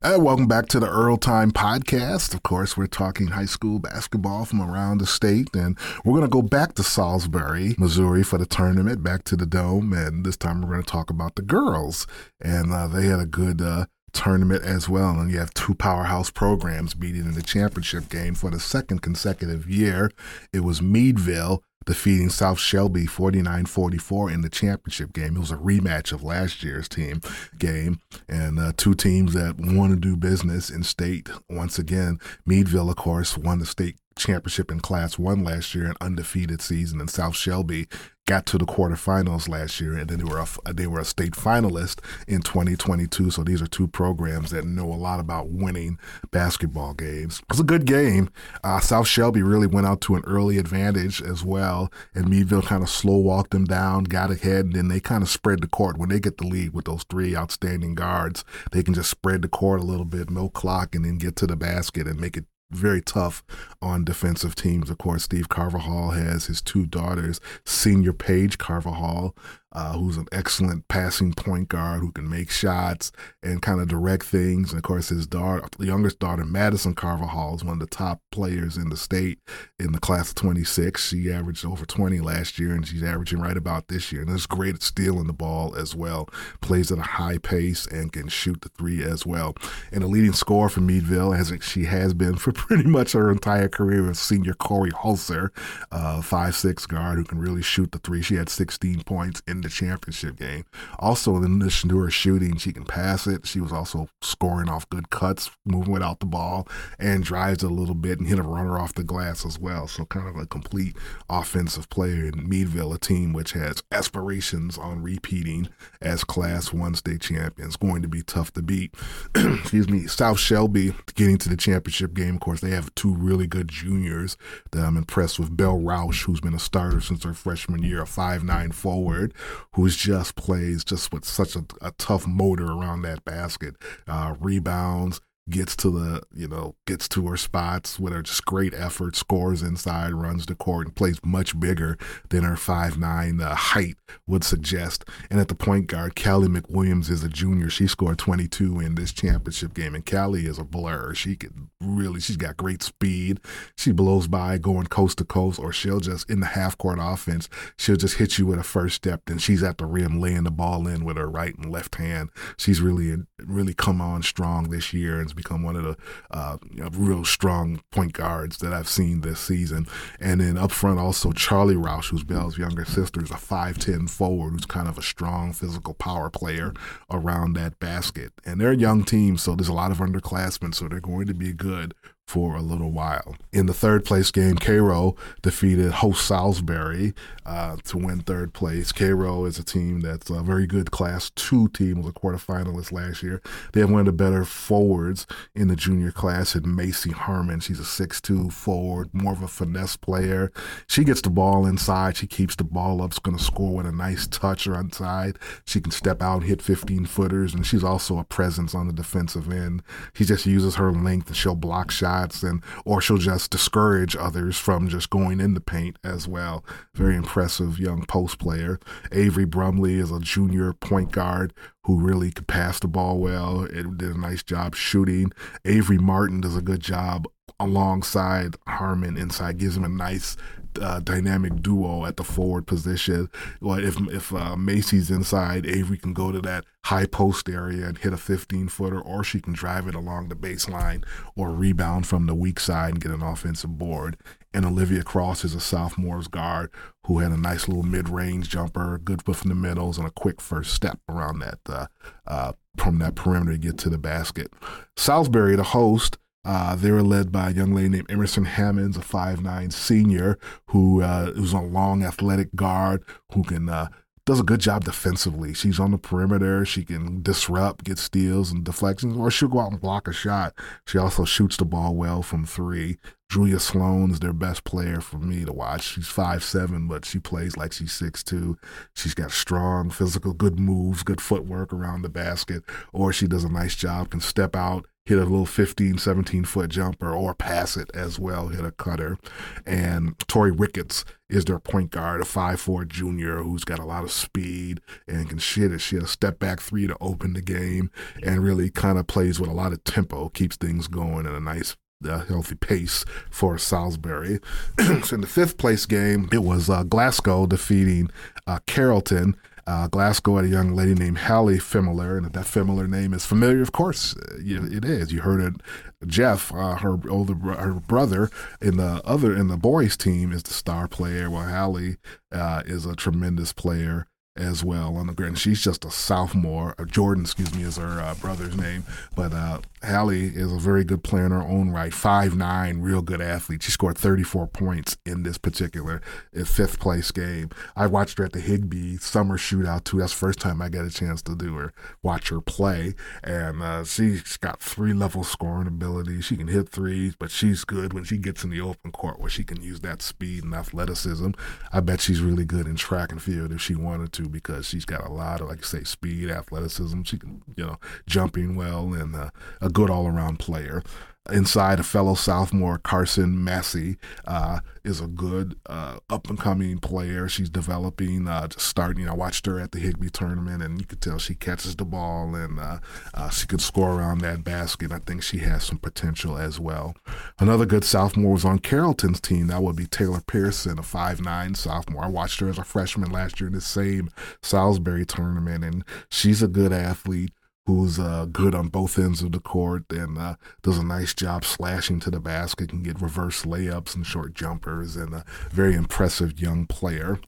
[0.00, 2.32] Welcome back to the Earl Time Podcast.
[2.32, 6.28] Of course, we're talking high school basketball from around the state, and we're going to
[6.28, 10.62] go back to Salisbury, Missouri for the tournament, back to the Dome, and this time
[10.62, 12.06] we're going to talk about the girls.
[12.40, 15.18] And uh, they had a good uh, tournament as well.
[15.18, 19.68] And you have two powerhouse programs meeting in the championship game for the second consecutive
[19.68, 20.10] year.
[20.52, 25.36] It was Meadville defeating South Shelby 49 44 in the championship game.
[25.36, 27.22] It was a rematch of last year's team
[27.58, 32.18] game, and uh, two teams that want to do business in state once again.
[32.44, 37.00] Meadville, of course, won the state championship in Class 1 last year, an undefeated season,
[37.00, 37.86] and South Shelby
[38.28, 41.32] got to the quarterfinals last year, and then they were a, they were a state
[41.32, 43.30] finalist in 2022.
[43.30, 45.98] So these are two programs that know a lot about winning
[46.30, 47.38] basketball games.
[47.38, 48.28] It was a good game.
[48.62, 52.82] Uh, South Shelby really went out to an early advantage as well, and Meadville kind
[52.82, 55.96] of slow walked them down, got ahead, and then they kind of spread the court.
[55.96, 59.48] When they get the lead with those three outstanding guards, they can just spread the
[59.48, 62.44] court a little bit, no clock, and then get to the basket and make it
[62.70, 63.42] very tough
[63.80, 64.90] on defensive teams.
[64.90, 69.34] Of course, Steve Carvajal has his two daughters, Senior Paige Carvajal,
[69.72, 74.24] uh, who's an excellent passing point guard who can make shots and kind of direct
[74.24, 74.70] things.
[74.70, 78.20] And of course, his daughter, the youngest daughter, Madison Carvajal, is one of the top
[78.30, 79.38] players in the state
[79.78, 81.08] in the class of 26.
[81.08, 84.22] She averaged over 20 last year, and she's averaging right about this year.
[84.22, 86.28] And is great at stealing the ball as well.
[86.60, 89.54] Plays at a high pace and can shoot the three as well.
[89.92, 93.68] And the leading scorer for Meadville, as she has been for pretty much her entire
[93.68, 95.50] career, is senior Corey Hulser,
[95.92, 98.22] uh, five six guard who can really shoot the three.
[98.22, 100.64] She had 16 points in in the championship game.
[100.98, 103.46] Also, in addition to her shooting, she can pass it.
[103.46, 106.66] She was also scoring off good cuts, moving without the ball,
[106.98, 109.88] and drives a little bit and hit a runner off the glass as well.
[109.88, 110.96] So, kind of a complete
[111.28, 115.68] offensive player in Meadville, a team which has aspirations on repeating
[116.00, 117.76] as Class 1 state champions.
[117.76, 118.94] Going to be tough to beat.
[119.34, 120.06] Excuse me.
[120.06, 122.36] South Shelby getting to the championship game.
[122.36, 124.36] Of course, they have two really good juniors
[124.70, 125.56] that I'm impressed with.
[125.56, 129.34] Belle Roush, who's been a starter since her freshman year, a five-nine forward,
[129.72, 133.76] who's just plays just with such a, a tough motor around that basket.
[134.06, 138.74] Uh, rebounds, gets to the, you know, gets to her spots with her just great
[138.74, 141.96] effort, scores inside, runs the court, and plays much bigger
[142.28, 145.04] than her five nine uh, height would suggest.
[145.30, 147.70] And at the point guard, Callie McWilliams is a junior.
[147.70, 151.14] She scored 22 in this championship game, and Callie is a blur.
[151.14, 153.40] She can really, she's got great speed.
[153.76, 157.48] She blows by going coast to coast, or she'll just, in the half court offense,
[157.76, 160.50] she'll just hit you with a first step, then she's at the rim laying the
[160.50, 162.30] ball in with her right and left hand.
[162.56, 165.96] She's really, really come on strong this year and become one of the
[166.30, 169.86] uh, you know, real strong point guards that I've seen this season.
[170.20, 174.52] And then up front, also Charlie Roush, who's Belle's younger sister, is a 5'10 forward
[174.52, 176.74] who's kind of a strong physical power player
[177.10, 178.32] around that basket.
[178.44, 181.34] And they're a young team, so there's a lot of underclassmen, so they're going to
[181.34, 181.94] be good
[182.28, 183.36] for a little while.
[183.54, 187.14] In the third place game, Cairo defeated host Salisbury
[187.46, 188.92] uh, to win third place.
[188.92, 193.22] Cairo is a team that's a very good Class 2 team, was a quarterfinalist last
[193.22, 193.40] year.
[193.72, 197.60] They have one of the better forwards in the junior class in Macy Harmon.
[197.60, 200.52] She's a 6'2 forward, more of a finesse player.
[200.86, 202.18] She gets the ball inside.
[202.18, 203.12] She keeps the ball up.
[203.12, 205.38] She's going to score with a nice touch or inside.
[205.64, 209.50] She can step out, hit 15 footers, and she's also a presence on the defensive
[209.50, 209.82] end.
[210.12, 214.16] She just uses her length and she'll block shots shots and or she'll just discourage
[214.16, 216.64] others from just going in the paint as well.
[216.94, 218.78] Very impressive young post player.
[219.12, 221.52] Avery Brumley is a junior point guard
[221.84, 225.32] who really could pass the ball well and did a nice job shooting.
[225.64, 227.26] Avery Martin does a good job
[227.60, 230.36] alongside Harmon inside, gives him a nice
[230.80, 233.28] uh, dynamic duo at the forward position.
[233.60, 237.98] Well, if if uh, Macy's inside, Avery can go to that high post area and
[237.98, 241.04] hit a 15 footer, or she can drive it along the baseline
[241.36, 244.16] or rebound from the weak side and get an offensive board.
[244.54, 246.70] And Olivia Cross is a sophomore's guard
[247.04, 250.10] who had a nice little mid range jumper, good foot from the middles, and a
[250.10, 251.86] quick first step around that uh,
[252.26, 254.52] uh, from that perimeter to get to the basket.
[254.96, 256.16] Salisbury, the host,
[256.48, 261.02] uh, they were led by a young lady named Emerson Hammonds, a five-nine senior who
[261.02, 263.88] uh, who's a long athletic guard who can uh,
[264.24, 265.52] does a good job defensively.
[265.54, 266.64] She's on the perimeter.
[266.64, 270.54] She can disrupt, get steals and deflections, or she'll go out and block a shot.
[270.86, 272.98] She also shoots the ball well from three.
[273.30, 275.82] Julia Sloan's their best player for me to watch.
[275.82, 278.56] She's five seven, but she plays like she's six two.
[278.94, 283.52] She's got strong physical, good moves, good footwork around the basket, or she does a
[283.52, 287.90] nice job, can step out, hit a little 15, 17 foot jumper or pass it
[287.94, 289.16] as well, hit a cutter.
[289.64, 294.12] And Tori Ricketts is their point guard, a five-four junior who's got a lot of
[294.12, 295.78] speed and can shit it.
[295.78, 297.90] She had a step back three to open the game
[298.22, 301.40] and really kind of plays with a lot of tempo, keeps things going at a
[301.40, 304.38] nice a healthy pace for Salisbury.
[305.02, 308.10] so in the fifth place game, it was uh, Glasgow defeating
[308.46, 309.36] uh, Carrollton
[309.68, 313.60] uh, Glasgow had a young lady named Hallie Fimler, and that Fimler name is familiar,
[313.60, 315.12] of course uh, it is.
[315.12, 315.60] You heard it.
[316.06, 318.30] Jeff, uh, her older her brother
[318.62, 321.28] in the other in the boys team, is the star player.
[321.28, 321.98] While Hallie
[322.32, 324.06] uh, is a tremendous player
[324.38, 325.38] as well on the ground.
[325.38, 326.74] She's just a sophomore.
[326.78, 328.84] Uh, Jordan, excuse me, is her uh, brother's name.
[329.14, 329.34] But
[329.82, 331.92] Hallie is a very good player in her own right.
[331.92, 333.62] Five nine, real good athlete.
[333.62, 336.02] She scored 34 points in this particular
[336.38, 337.50] uh, fifth place game.
[337.76, 339.98] I watched her at the Higbee summer shootout too.
[339.98, 342.94] That's the first time I got a chance to do her, watch her play.
[343.22, 346.20] And uh, she's got three level scoring ability.
[346.22, 349.30] She can hit threes, but she's good when she gets in the open court where
[349.30, 351.30] she can use that speed and athleticism.
[351.72, 354.84] I bet she's really good in track and field if she wanted to because she's
[354.84, 357.02] got a lot of, like I say, speed, athleticism.
[357.02, 359.30] She can, you know, jumping well and uh,
[359.68, 360.82] a good all around player.
[361.30, 367.28] Inside, a fellow sophomore, Carson Massey, uh, is a good uh, up and coming player.
[367.28, 369.06] She's developing, uh, starting.
[369.06, 372.34] I watched her at the Higbee tournament, and you could tell she catches the ball
[372.34, 372.78] and uh,
[373.12, 374.90] uh, she could score around that basket.
[374.90, 376.96] I think she has some potential as well.
[377.38, 379.48] Another good sophomore was on Carrollton's team.
[379.48, 382.04] That would be Taylor Pearson, a five-nine sophomore.
[382.04, 384.08] I watched her as a freshman last year in the same
[384.42, 387.32] Salisbury tournament, and she's a good athlete
[387.68, 391.44] who's uh, good on both ends of the court and uh, does a nice job
[391.44, 396.40] slashing to the basket, can get reverse layups and short jumpers, and a very impressive
[396.40, 397.20] young player.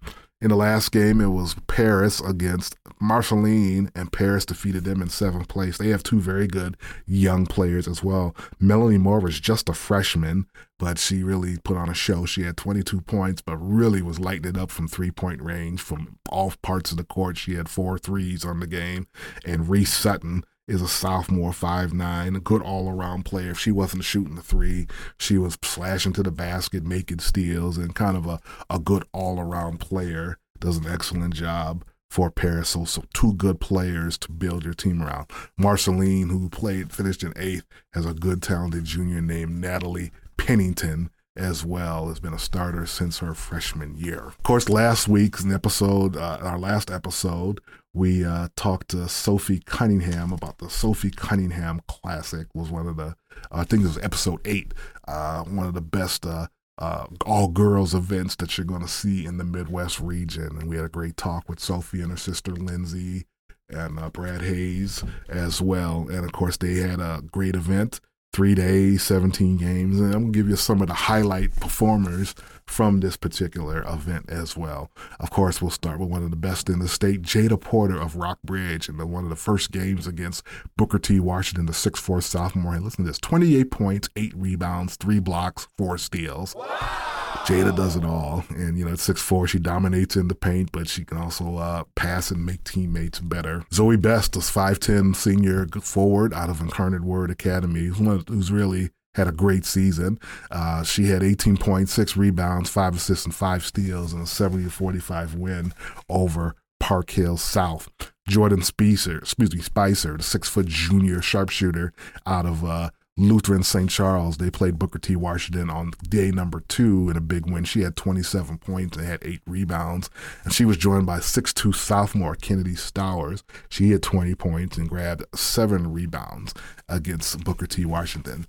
[0.42, 5.48] In the last game, it was Paris against Marceline, and Paris defeated them in seventh
[5.48, 5.76] place.
[5.76, 8.34] They have two very good young players as well.
[8.58, 10.46] Melanie Moore was just a freshman,
[10.78, 12.24] but she really put on a show.
[12.24, 16.16] She had 22 points, but really was lighting it up from three point range from
[16.30, 17.36] all parts of the court.
[17.36, 19.08] She had four threes on the game.
[19.44, 23.50] And Reese Sutton is a sophomore, five nine, a good all around player.
[23.50, 24.86] If she wasn't shooting the three,
[25.18, 29.40] she was slashing to the basket, making steals, and kind of a, a good all
[29.40, 30.38] around player.
[30.60, 32.70] Does an excellent job for Paris.
[32.70, 35.30] So, so two good players to build your team around.
[35.56, 41.64] Marceline, who played, finished in eighth, has a good, talented junior named Natalie Pennington as
[41.64, 44.24] well has been a starter since her freshman year.
[44.26, 47.60] Of course, last week's episode, uh, our last episode,
[47.92, 52.46] we uh, talked to Sophie Cunningham about the Sophie Cunningham Classic.
[52.54, 53.16] Was one of the,
[53.50, 54.74] I think it was episode eight,
[55.08, 59.26] uh, one of the best uh, uh, all girls events that you're going to see
[59.26, 60.56] in the Midwest region.
[60.58, 63.26] And we had a great talk with Sophie and her sister Lindsay
[63.68, 66.08] and uh, Brad Hayes as well.
[66.08, 68.00] And of course, they had a great event
[68.32, 69.98] three days, 17 games.
[69.98, 74.30] And I'm going to give you some of the highlight performers from this particular event
[74.30, 74.90] as well.
[75.18, 78.16] Of course, we'll start with one of the best in the state, Jada Porter of
[78.16, 80.44] Rockbridge, in the, one of the first games against
[80.76, 81.18] Booker T.
[81.18, 82.74] Washington, the 6'4 sophomore.
[82.74, 86.54] And listen to this 28 points, eight rebounds, three blocks, four steals.
[86.54, 87.19] Wow.
[87.44, 88.44] Jada does it all.
[88.50, 91.84] And, you know, at 6'4, she dominates in the paint, but she can also uh,
[91.94, 93.64] pass and make teammates better.
[93.72, 99.32] Zoe Best is 5'10 senior forward out of Incarnate Word Academy, who's really had a
[99.32, 100.18] great season.
[100.50, 105.72] Uh, she had 18.6 rebounds, five assists, and five steals in a 70 45 win
[106.08, 107.88] over Park Hill South.
[108.28, 111.92] Jordan Spicer, excuse me, Spicer, the six foot junior sharpshooter
[112.26, 113.90] out of uh, Lutheran St.
[113.90, 114.38] Charles.
[114.38, 115.16] They played Booker T.
[115.16, 117.64] Washington on day number two in a big win.
[117.64, 120.08] She had 27 points and had eight rebounds.
[120.44, 123.42] And she was joined by 6'2 sophomore Kennedy Stowers.
[123.68, 126.54] She had 20 points and grabbed seven rebounds
[126.88, 127.84] against Booker T.
[127.84, 128.46] Washington.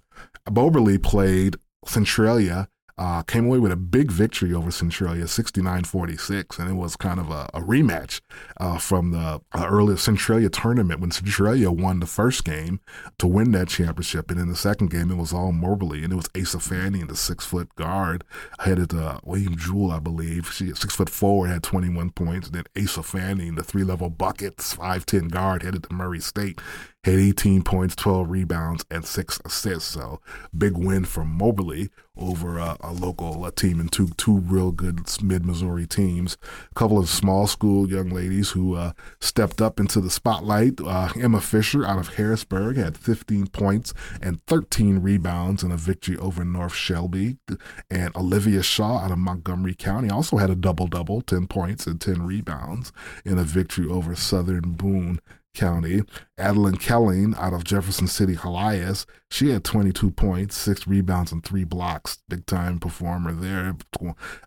[0.49, 2.69] Moberly played Centralia
[3.01, 7.31] uh, came away with a big victory over Centralia, 69-46, and it was kind of
[7.31, 8.21] a, a rematch
[8.57, 12.79] uh, from the uh, earlier Centralia tournament when Centralia won the first game
[13.17, 16.15] to win that championship, and in the second game it was all Moberly, and it
[16.15, 18.23] was Asa Fanning, the six-foot guard,
[18.59, 20.53] headed to William Jewell, I believe.
[20.53, 25.31] She six foot forward had 21 points, and then Asa Fanning, the three-level buckets, 5'10
[25.31, 26.61] guard, headed to Murray State
[27.03, 29.93] had 18 points, 12 rebounds, and six assists.
[29.93, 30.21] So
[30.55, 35.45] big win for Moberly over a, a local team and two two real good mid
[35.45, 36.37] Missouri teams.
[36.71, 40.79] A couple of small school young ladies who uh, stepped up into the spotlight.
[40.79, 46.17] Uh, Emma Fisher out of Harrisburg had 15 points and 13 rebounds in a victory
[46.17, 47.37] over North Shelby,
[47.89, 51.99] and Olivia Shaw out of Montgomery County also had a double double, 10 points and
[51.99, 52.91] 10 rebounds
[53.25, 55.19] in a victory over Southern Boone
[55.53, 56.03] County.
[56.37, 61.63] Adeline Kelling out of Jefferson City, Helias, she had 22 points, six rebounds, and three
[61.63, 62.17] blocks.
[62.27, 63.77] Big time performer there,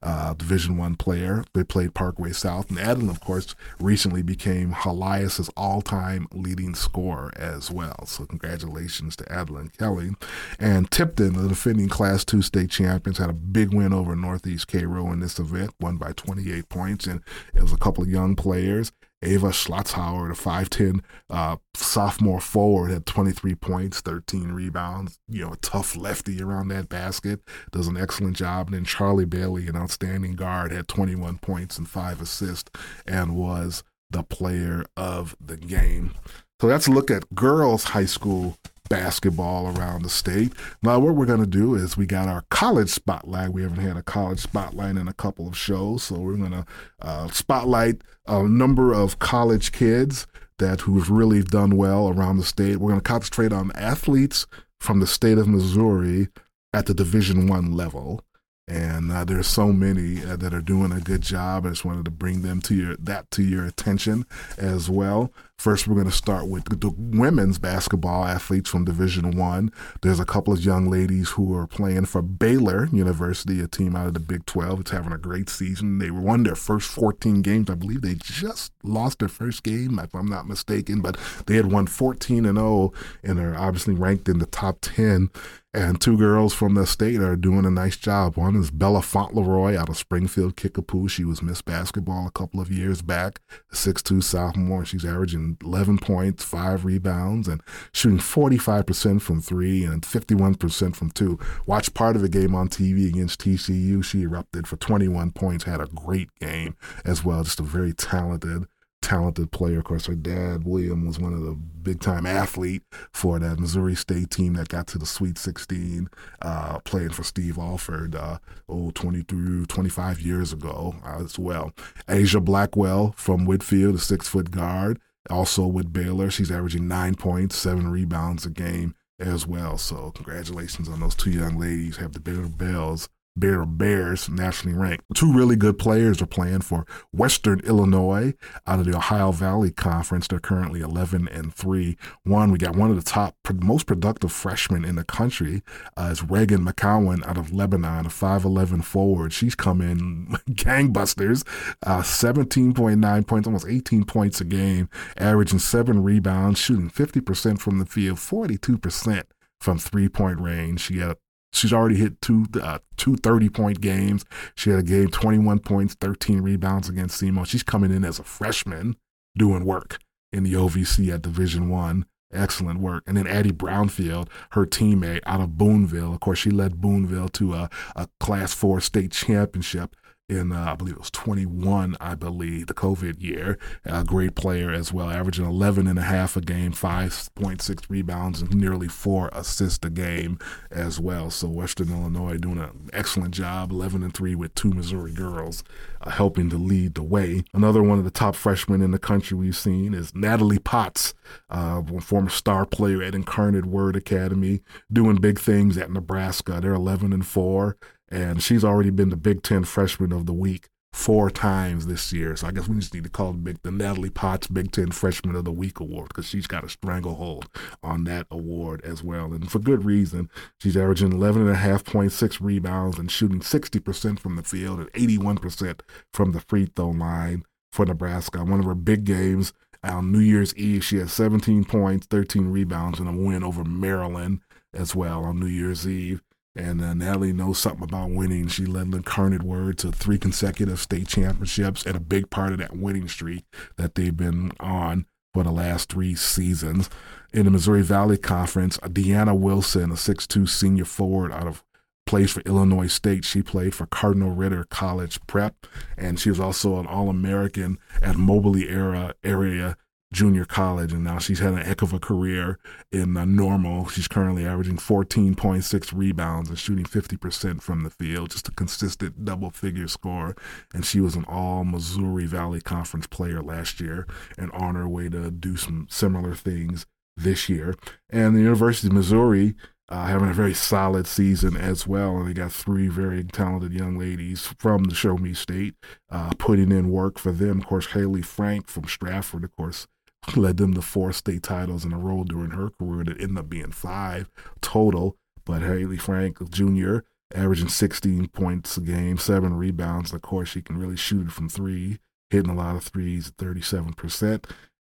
[0.03, 1.43] uh, Division One player.
[1.55, 7.71] They played Parkway South, and Adeline, of course, recently became Helias's all-time leading scorer as
[7.71, 8.05] well.
[8.05, 10.17] So congratulations to Adeline Kelling.
[10.59, 15.11] And Tipton, the defending Class Two state champions, had a big win over Northeast Cairo
[15.13, 17.23] in this event, won by 28 points, and
[17.55, 18.93] it was a couple of young players.
[19.25, 25.19] Ava Schlatzhauer, the 5'10 uh, sophomore forward, had 23 points, 13 rebounds.
[25.29, 27.41] You know, a tough lefty around that basket,
[27.73, 28.69] does an excellent job.
[28.69, 32.71] And then Charlie Bailey, an outstanding guard, had 21 points and five assists
[33.07, 36.13] and was the player of the game.
[36.61, 38.57] So that's a look at girls' high school
[38.89, 40.53] basketball around the state.
[40.83, 43.51] Now, what we're going to do is we got our college spotlight.
[43.51, 46.67] We haven't had a college spotlight in a couple of shows, so we're going to
[47.01, 50.27] uh, spotlight a number of college kids
[50.59, 52.77] that who've really done well around the state.
[52.77, 54.47] We're going to concentrate on athletes
[54.81, 56.29] from the state of Missouri
[56.73, 58.23] at the Division One level
[58.67, 61.67] and uh, there's so many uh, that are doing a good job.
[61.67, 64.25] I just wanted to bring them to your that to your attention
[64.57, 65.33] as well.
[65.65, 69.73] First, we're going to start with the women's basketball athletes from Division One.
[70.03, 74.07] There's a couple of young ladies who are playing for Baylor University, a team out
[74.07, 74.81] of the Big 12.
[74.81, 76.01] It's having a great season.
[76.01, 77.71] They won their first 14 games.
[77.71, 81.73] I believe they just lost their first game, if I'm not mistaken, but they had
[81.73, 85.31] won 14 and 0 and are obviously ranked in the top 10
[85.75, 88.37] and two girls from the state are doing a nice job.
[88.37, 91.09] One is Bella Fauntleroy out of Springfield Kickapoo.
[91.09, 93.41] She was Miss Basketball a couple of years back,
[93.73, 94.85] a 6'2 sophomore.
[94.85, 97.63] She's averaging averaging 11 points, five rebounds, and
[97.93, 101.39] shooting 45% from three and 51% from two.
[101.67, 104.05] Watched part of the game on TV against TCU.
[104.05, 107.45] She erupted for 21 points, had a great game as well.
[107.45, 108.67] Just a very talented
[109.05, 109.81] talented player.
[109.81, 113.95] Of course, her dad, William, was one of the big time athlete for that Missouri
[113.95, 116.09] State team that got to the Sweet 16,
[116.41, 121.73] uh, playing for Steve Alford, uh, oh, 23, 25 years ago as well.
[122.09, 124.99] Aijha Blackwell from Whitfield, a six foot guard,
[125.31, 126.31] also with Baylor.
[126.31, 129.79] She's averaging nine points, seven rebounds a game as well.
[129.79, 131.97] So, congratulations on those two young ladies.
[131.97, 135.05] Have the Baylor Bells Bear Bears nationally ranked.
[135.15, 138.35] Two really good players are playing for Western Illinois
[138.67, 140.29] out of the Ohio Valley Conference.
[140.29, 141.97] They're currently 11 and 3.
[142.23, 145.63] One, we got one of the top, most productive freshmen in the country
[145.97, 149.33] uh, is Reagan McCowan out of Lebanon, a 5'11 forward.
[149.33, 151.45] She's come in gangbusters,
[151.85, 157.87] uh, 17.9 points, almost 18 points a game, averaging seven rebounds, shooting 50% from the
[157.87, 159.25] field, 42%
[159.61, 160.81] from three point range.
[160.81, 161.17] She had
[161.55, 164.25] She's already hit two uh, two 30 point games.
[164.55, 167.47] She had a game 21 points, 13 rebounds against SEMO.
[167.47, 168.97] She's coming in as a freshman
[169.37, 169.99] doing work
[170.33, 172.07] in the OVC at Division One.
[172.33, 173.05] Excellent work.
[173.07, 176.13] And then Addie Brownfield, her teammate out of Boonville.
[176.13, 179.95] Of course, she led Boonville to a, a Class 4 state championship
[180.29, 183.59] in uh, I believe it was 21, I believe, the COVID year.
[183.85, 188.55] A great player as well, averaging 11 and a half a game, 5.6 rebounds, and
[188.55, 190.39] nearly four assists a game
[190.71, 191.31] as well.
[191.31, 195.63] So Western Illinois doing an excellent job, 11 and three with two Missouri girls,
[196.01, 197.45] uh, helping to lead the way.
[197.53, 201.13] Another one of the top freshmen in the country we've seen is Natalie Potts,
[201.51, 206.61] uh, former star player at Incarnate Word Academy, doing big things at Nebraska.
[206.63, 207.77] They're 11 and four
[208.09, 212.37] and she's already been the Big Ten Freshman of the Week four times this year.
[212.37, 215.35] So I guess we just need to call it the Natalie Potts Big Ten Freshman
[215.35, 217.49] of the Week award because she's got a stranglehold
[217.83, 219.33] on that award as well.
[219.33, 220.31] And for good reason.
[220.61, 225.81] She's averaging 11.5.6 rebounds and shooting 60% from the field and 81%
[226.13, 227.43] from the free throw line
[227.73, 228.45] for Nebraska.
[228.45, 229.53] One of her big games
[229.83, 234.41] on New Year's Eve, she had 17 points, 13 rebounds, and a win over Maryland
[234.73, 236.23] as well on New Year's Eve.
[236.57, 238.47] And uh, Natalie knows something about winning.
[238.47, 242.59] She led the Incarnate Word to three consecutive state championships and a big part of
[242.59, 243.45] that winning streak
[243.77, 246.89] that they've been on for the last three seasons.
[247.33, 251.65] In the Missouri Valley Conference, Deanna Wilson, a six-two senior forward out of
[252.07, 253.25] plays for Illinois State.
[253.25, 258.17] She played for Cardinal Ritter College Prep, and she was also an All American at
[258.17, 259.77] Moberly era area
[260.13, 262.59] junior college, and now she's had a heck of a career
[262.93, 263.89] in uh, normal.
[263.89, 269.51] She's currently averaging 14.6 rebounds and shooting 50% from the field, just a consistent double
[269.51, 270.37] figure score.
[270.73, 274.07] And she was an all Missouri Valley Conference player last year
[274.39, 276.87] and on her way to do some similar things
[277.17, 277.75] this year.
[278.09, 279.55] And the University of Missouri.
[279.91, 282.17] Uh, having a very solid season as well.
[282.17, 285.75] And they got three very talented young ladies from the Show Me State
[286.11, 287.59] uh, putting in work for them.
[287.59, 289.87] Of course, Hayley Frank from Strafford, of course,
[290.37, 293.49] led them to four state titles in a row during her career that ended up
[293.49, 295.17] being five total.
[295.45, 296.99] But Hayley Frank Jr.,
[297.35, 300.13] averaging 16 points a game, seven rebounds.
[300.13, 301.99] Of course, she can really shoot it from three,
[302.31, 304.45] hitting a lot of threes, 37%.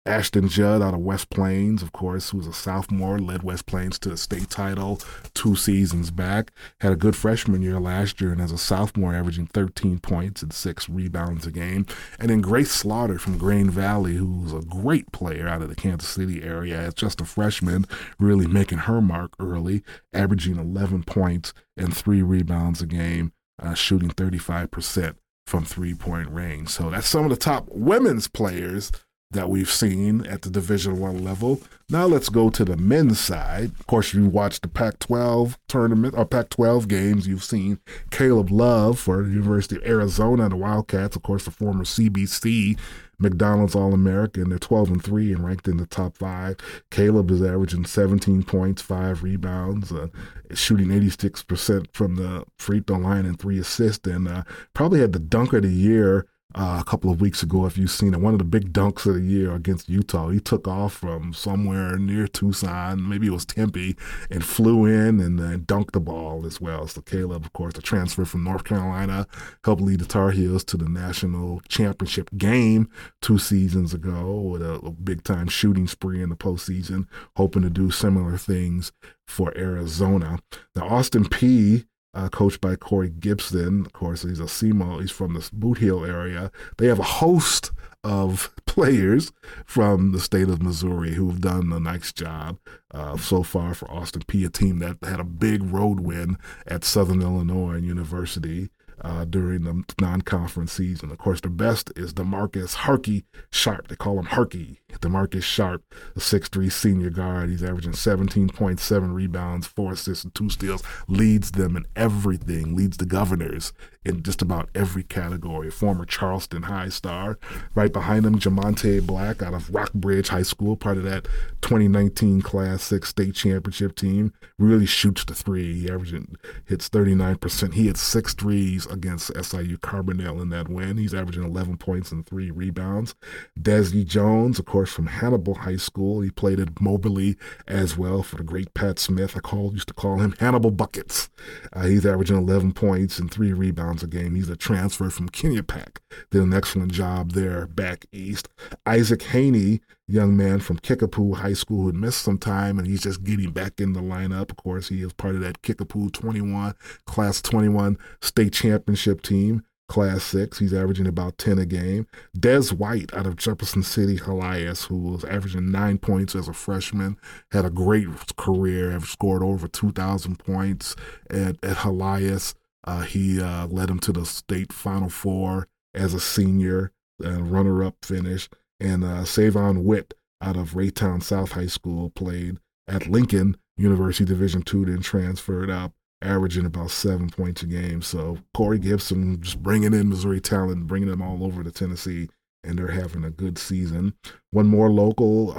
[0.08, 3.98] Ashton Judd out of West Plains, of course, who was a sophomore, led West Plains
[3.98, 5.00] to a state title
[5.34, 6.50] two seasons back.
[6.80, 10.50] Had a good freshman year last year, and as a sophomore, averaging 13 points and
[10.52, 11.84] six rebounds a game.
[12.18, 16.08] And then Grace Slaughter from Grain Valley, who's a great player out of the Kansas
[16.08, 17.84] City area, as just a freshman,
[18.18, 19.82] really making her mark early,
[20.14, 23.32] averaging 11 points and three rebounds a game,
[23.62, 26.68] uh, shooting 35% from three point range.
[26.68, 28.90] So that's some of the top women's players
[29.30, 31.60] that we've seen at the Division One level.
[31.90, 33.72] Now let's go to the men's side.
[33.78, 37.28] Of course, you watched the Pac-12 tournament or Pac-12 games.
[37.28, 37.78] You've seen
[38.10, 41.16] Caleb Love for the University of Arizona, the Wildcats.
[41.16, 42.78] Of course, the former CBC
[43.18, 44.48] McDonald's All American.
[44.48, 46.56] They're 12 and 3 and ranked in the top five.
[46.90, 50.08] Caleb is averaging 17 points, five rebounds, uh,
[50.54, 55.18] shooting 86% from the free throw line and three assists, and uh, probably had the
[55.18, 58.32] dunk of the year uh, a couple of weeks ago, if you've seen it, one
[58.32, 60.30] of the big dunks of the year against Utah.
[60.30, 63.96] He took off from somewhere near Tucson, maybe it was Tempe,
[64.30, 66.86] and flew in and uh, dunked the ball as well.
[66.86, 69.26] So Caleb, of course, the transfer from North Carolina,
[69.62, 72.88] helped lead the Tar Heels to the national championship game
[73.20, 77.70] two seasons ago with a, a big time shooting spree in the postseason, hoping to
[77.70, 78.90] do similar things
[79.26, 80.38] for Arizona.
[80.74, 81.84] Now, Austin Peay
[82.18, 83.86] uh, coached by Corey Gipson.
[83.86, 85.00] Of course, he's a SEMO.
[85.00, 86.50] He's from the Bootheel area.
[86.76, 87.70] They have a host
[88.02, 89.32] of players
[89.64, 92.58] from the state of Missouri who've done a nice job
[92.92, 96.82] uh, so far for Austin Peay, a team that had a big road win at
[96.82, 98.68] Southern Illinois University
[99.00, 101.10] uh, during the non-conference season.
[101.10, 103.88] Of course, the best is Demarcus Harkey Sharp.
[103.88, 104.80] They call him Harkey.
[105.00, 105.84] Demarcus Sharp,
[106.16, 107.50] a 6'3 senior guard.
[107.50, 110.82] He's averaging 17.7 rebounds, four assists, and two steals.
[111.06, 112.74] Leads them in everything.
[112.74, 113.72] Leads the Governors
[114.04, 115.70] in just about every category.
[115.70, 117.38] Former Charleston High star.
[117.74, 121.24] Right behind him, Jamonte Black out of Rockbridge High School, part of that
[121.60, 124.32] 2019 Class 6 state championship team.
[124.58, 125.80] Really shoots the three.
[125.80, 127.74] He averaging hits 39%.
[127.74, 130.96] He hit six threes against SIU Carbondale in that win.
[130.96, 133.14] He's averaging 11 points and three rebounds.
[133.58, 136.20] Dezi Jones, of course, from Hannibal High School.
[136.20, 137.36] He played at Moberly
[137.66, 139.36] as well for the great Pat Smith.
[139.36, 141.28] I call used to call him Hannibal Buckets.
[141.72, 144.34] Uh, he's averaging 11 points and three rebounds a game.
[144.34, 145.98] He's a transfer from Quinnipiac.
[146.30, 148.48] Did an excellent job there back east.
[148.86, 153.02] Isaac Haney, young man from Kickapoo High School who had missed some time, and he's
[153.02, 154.50] just getting back in the lineup.
[154.50, 156.74] Of course, he is part of that Kickapoo 21,
[157.06, 159.62] Class 21 state championship team.
[159.88, 160.58] Class 6.
[160.58, 162.06] He's averaging about 10 a game.
[162.38, 167.16] Des White out of Jefferson City, Helias, who was averaging nine points as a freshman,
[167.52, 168.06] had a great
[168.36, 170.94] career, have scored over 2,000 points
[171.30, 172.54] at, at Helias.
[172.84, 177.96] Uh, he uh, led him to the state Final Four as a senior, and runner-up
[178.02, 178.48] finish.
[178.80, 184.62] And uh, Savon Witt out of Raytown South High School played at Lincoln University Division
[184.72, 188.02] II, then transferred up averaging about seven points a game.
[188.02, 192.28] So Corey Gipson just bringing in Missouri talent, bringing them all over to Tennessee,
[192.64, 194.14] and they're having a good season.
[194.50, 195.54] One more local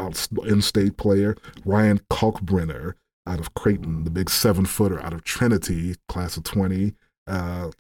[0.46, 2.94] in-state player, Ryan Kalkbrenner
[3.26, 6.94] out of Creighton, the big seven-footer out of Trinity, class of 20
[7.28, 7.72] uh,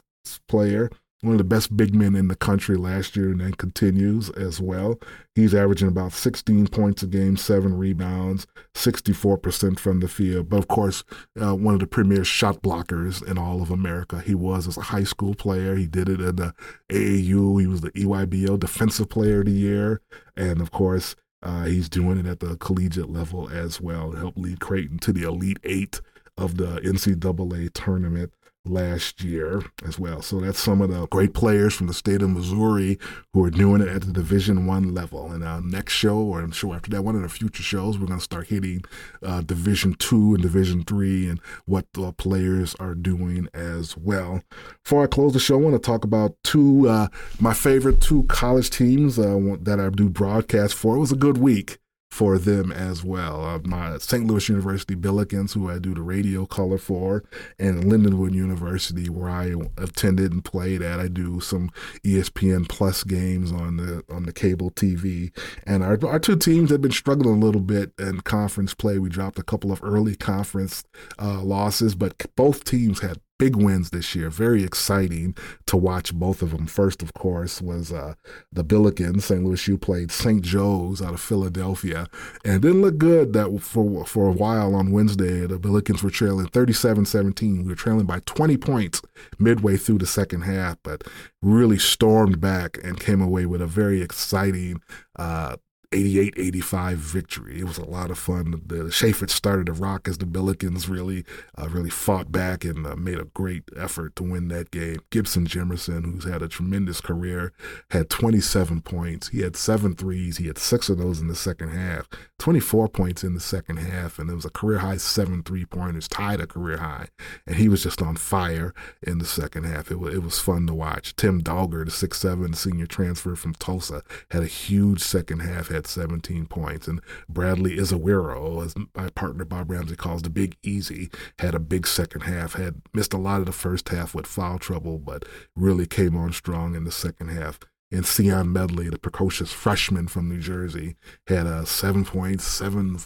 [0.47, 0.89] player
[1.21, 4.61] one of the best big men in the country last year and then continues as
[4.61, 4.99] well.
[5.35, 10.49] He's averaging about 16 points a game, seven rebounds, 64% from the field.
[10.49, 11.03] But of course,
[11.41, 14.21] uh, one of the premier shot blockers in all of America.
[14.21, 15.75] He was as a high school player.
[15.75, 16.53] He did it in the
[16.89, 17.59] AAU.
[17.59, 20.01] He was the EYBL Defensive Player of the Year.
[20.37, 24.11] And of course, uh, he's doing it at the collegiate level as well.
[24.11, 25.99] Helped lead Creighton to the Elite Eight
[26.37, 28.31] of the NCAA tournament
[28.69, 30.21] last year as well.
[30.21, 32.97] So that's some of the great players from the state of Missouri
[33.33, 35.31] who are doing it at the Division One level.
[35.31, 38.07] And our next show, or I'm sure after that, one of the future shows, we're
[38.07, 38.83] going to start hitting
[39.23, 44.41] uh, Division Two and Division Three and what the players are doing as well.
[44.83, 47.07] Before I close the show, I want to talk about two uh,
[47.39, 50.95] my favorite two college teams uh, that I do broadcast for.
[50.95, 51.79] It was a good week
[52.11, 53.45] for them as well.
[53.45, 54.25] Uh, my St.
[54.25, 57.23] Louis University Billikens, who I do the radio color for,
[57.57, 60.99] and Lindenwood University, where I attended and played at.
[60.99, 61.71] I do some
[62.03, 65.31] ESPN Plus games on the on the cable TV.
[65.65, 68.99] And our our two teams have been struggling a little bit in conference play.
[68.99, 70.83] We dropped a couple of early conference
[71.21, 74.29] uh, losses, but both teams had big wins this year.
[74.29, 75.35] Very exciting
[75.65, 76.67] to watch both of them.
[76.67, 78.13] First, of course, was uh,
[78.51, 79.23] the Billikens.
[79.23, 79.43] St.
[79.43, 80.43] Louis U played St.
[80.43, 82.07] Joe's out of Philadelphia,
[82.45, 85.47] and didn't look good that for for a while on Wednesday.
[85.47, 87.63] The Billikens were trailing 37-17.
[87.63, 89.01] We were trailing by 20 points
[89.39, 91.03] midway through the second half, but
[91.41, 94.81] really stormed back and came away with a very exciting
[95.17, 95.55] uh,
[95.91, 97.59] 88 85 victory.
[97.59, 98.61] It was a lot of fun.
[98.67, 101.25] The, the started to rock as the Billikens really,
[101.57, 104.99] uh, really fought back and uh, made a great effort to win that game.
[105.09, 107.53] Gibson Jimerson, who's had a tremendous career,
[107.89, 109.29] had 27 points.
[109.29, 110.37] He had seven threes.
[110.37, 114.19] He had six of those in the second half, 24 points in the second half,
[114.19, 117.07] and it was a career high seven three pointers, tied a career high.
[117.47, 119.89] And he was just on fire in the second half.
[119.89, 121.15] It was, it was fun to watch.
[121.15, 125.69] Tim Dalger, the six seven senior transfer from Tulsa, had a huge second half.
[125.69, 126.87] Had had 17 points.
[126.87, 126.99] And
[127.29, 131.09] Bradley Ezewiro, as my partner Bob Ramsey calls the Big Easy,
[131.39, 134.59] had a big second half, had missed a lot of the first half with foul
[134.59, 135.23] trouble, but
[135.55, 137.59] really came on strong in the second half.
[137.91, 140.95] And Sion Medley, the precocious freshman from New Jersey,
[141.27, 142.99] had a seven points, seven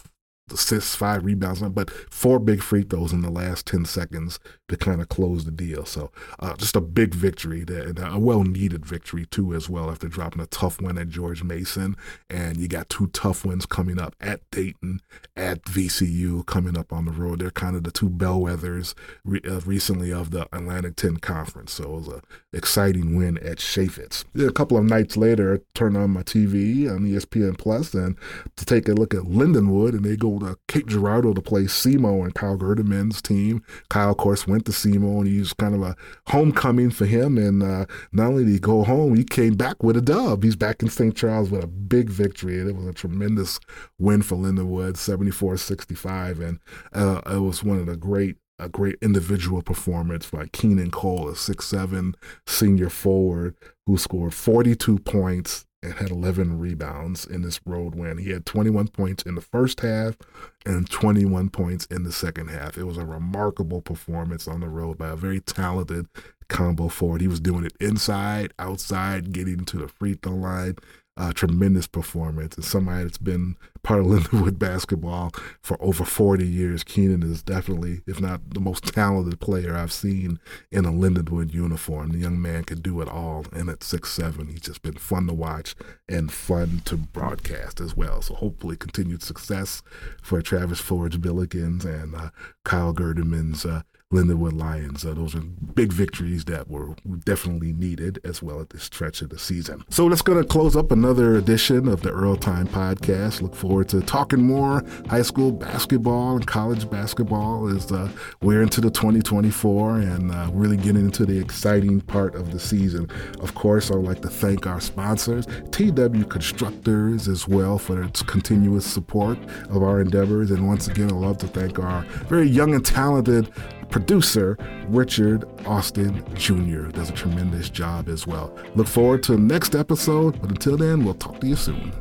[0.52, 4.38] assists, five rebounds, but four big free throws in the last 10 seconds
[4.68, 5.84] to kind of close the deal.
[5.84, 10.08] So uh, just a big victory, and a well needed victory too, as well, after
[10.08, 11.96] dropping a tough win at George Mason.
[12.28, 15.00] And you got two tough wins coming up at Dayton,
[15.36, 17.40] at VCU coming up on the road.
[17.40, 21.72] They're kind of the two bellwethers re- uh, recently of the Atlantic 10 Conference.
[21.72, 22.20] So it was an
[22.52, 24.24] exciting win at Chaifetz.
[24.46, 28.16] A couple of nights later, I turned on my TV on ESPN Plus and
[28.56, 31.64] to take a look at Lindenwood, and they go told uh, Cape Girardeau to play
[31.64, 33.62] SEMO and Kyle Gerdeman's team.
[33.88, 35.96] Kyle, of course, went to SEMO, and he was kind of a
[36.28, 37.38] homecoming for him.
[37.38, 40.42] And uh, not only did he go home, he came back with a dub.
[40.42, 41.16] He's back in St.
[41.16, 42.58] Charles with a big victory.
[42.60, 43.60] And it was a tremendous
[43.98, 46.40] win for Lindenwood, 74-65.
[46.40, 46.58] And
[46.92, 51.34] uh, it was one of the great a great individual performance by Keenan Cole, a
[51.34, 52.14] six-seven
[52.46, 58.18] senior forward who scored 42 points and had 11 rebounds in this road win.
[58.18, 60.16] He had 21 points in the first half
[60.64, 62.78] and 21 points in the second half.
[62.78, 66.08] It was a remarkable performance on the road by a very talented
[66.48, 67.20] combo forward.
[67.20, 70.76] He was doing it inside, outside, getting to the free throw line
[71.16, 76.82] uh, tremendous performance and somebody that's been part of Lindenwood basketball for over 40 years.
[76.82, 80.40] Keenan is definitely, if not the most talented player I've seen
[80.72, 82.10] in a Lindenwood uniform.
[82.10, 85.26] The young man can do it all, and at six seven, he's just been fun
[85.28, 85.74] to watch
[86.08, 88.20] and fun to broadcast as well.
[88.22, 89.82] So hopefully, continued success
[90.22, 92.30] for Travis Ford's Billikens and uh,
[92.64, 93.82] Kyle Gerdeman's uh,
[94.14, 95.04] Lindenwood Lions.
[95.04, 96.94] Uh, those are big victories that were
[97.24, 99.84] definitely needed as well at this stretch of the season.
[99.90, 103.42] So that's going to close up another edition of the Earl Time podcast.
[103.42, 108.08] Look forward to talking more high school basketball and college basketball as uh,
[108.40, 113.10] we're into the 2024 and uh, really getting into the exciting part of the season.
[113.40, 118.22] Of course, I would like to thank our sponsors, TW Constructors, as well, for its
[118.22, 119.38] continuous support
[119.70, 120.52] of our endeavors.
[120.52, 123.52] And once again, I'd love to thank our very young and talented
[123.94, 126.88] producer Richard Austin Jr.
[126.88, 128.52] does a tremendous job as well.
[128.74, 131.92] Look forward to the next episode, but until then, we'll talk to you soon.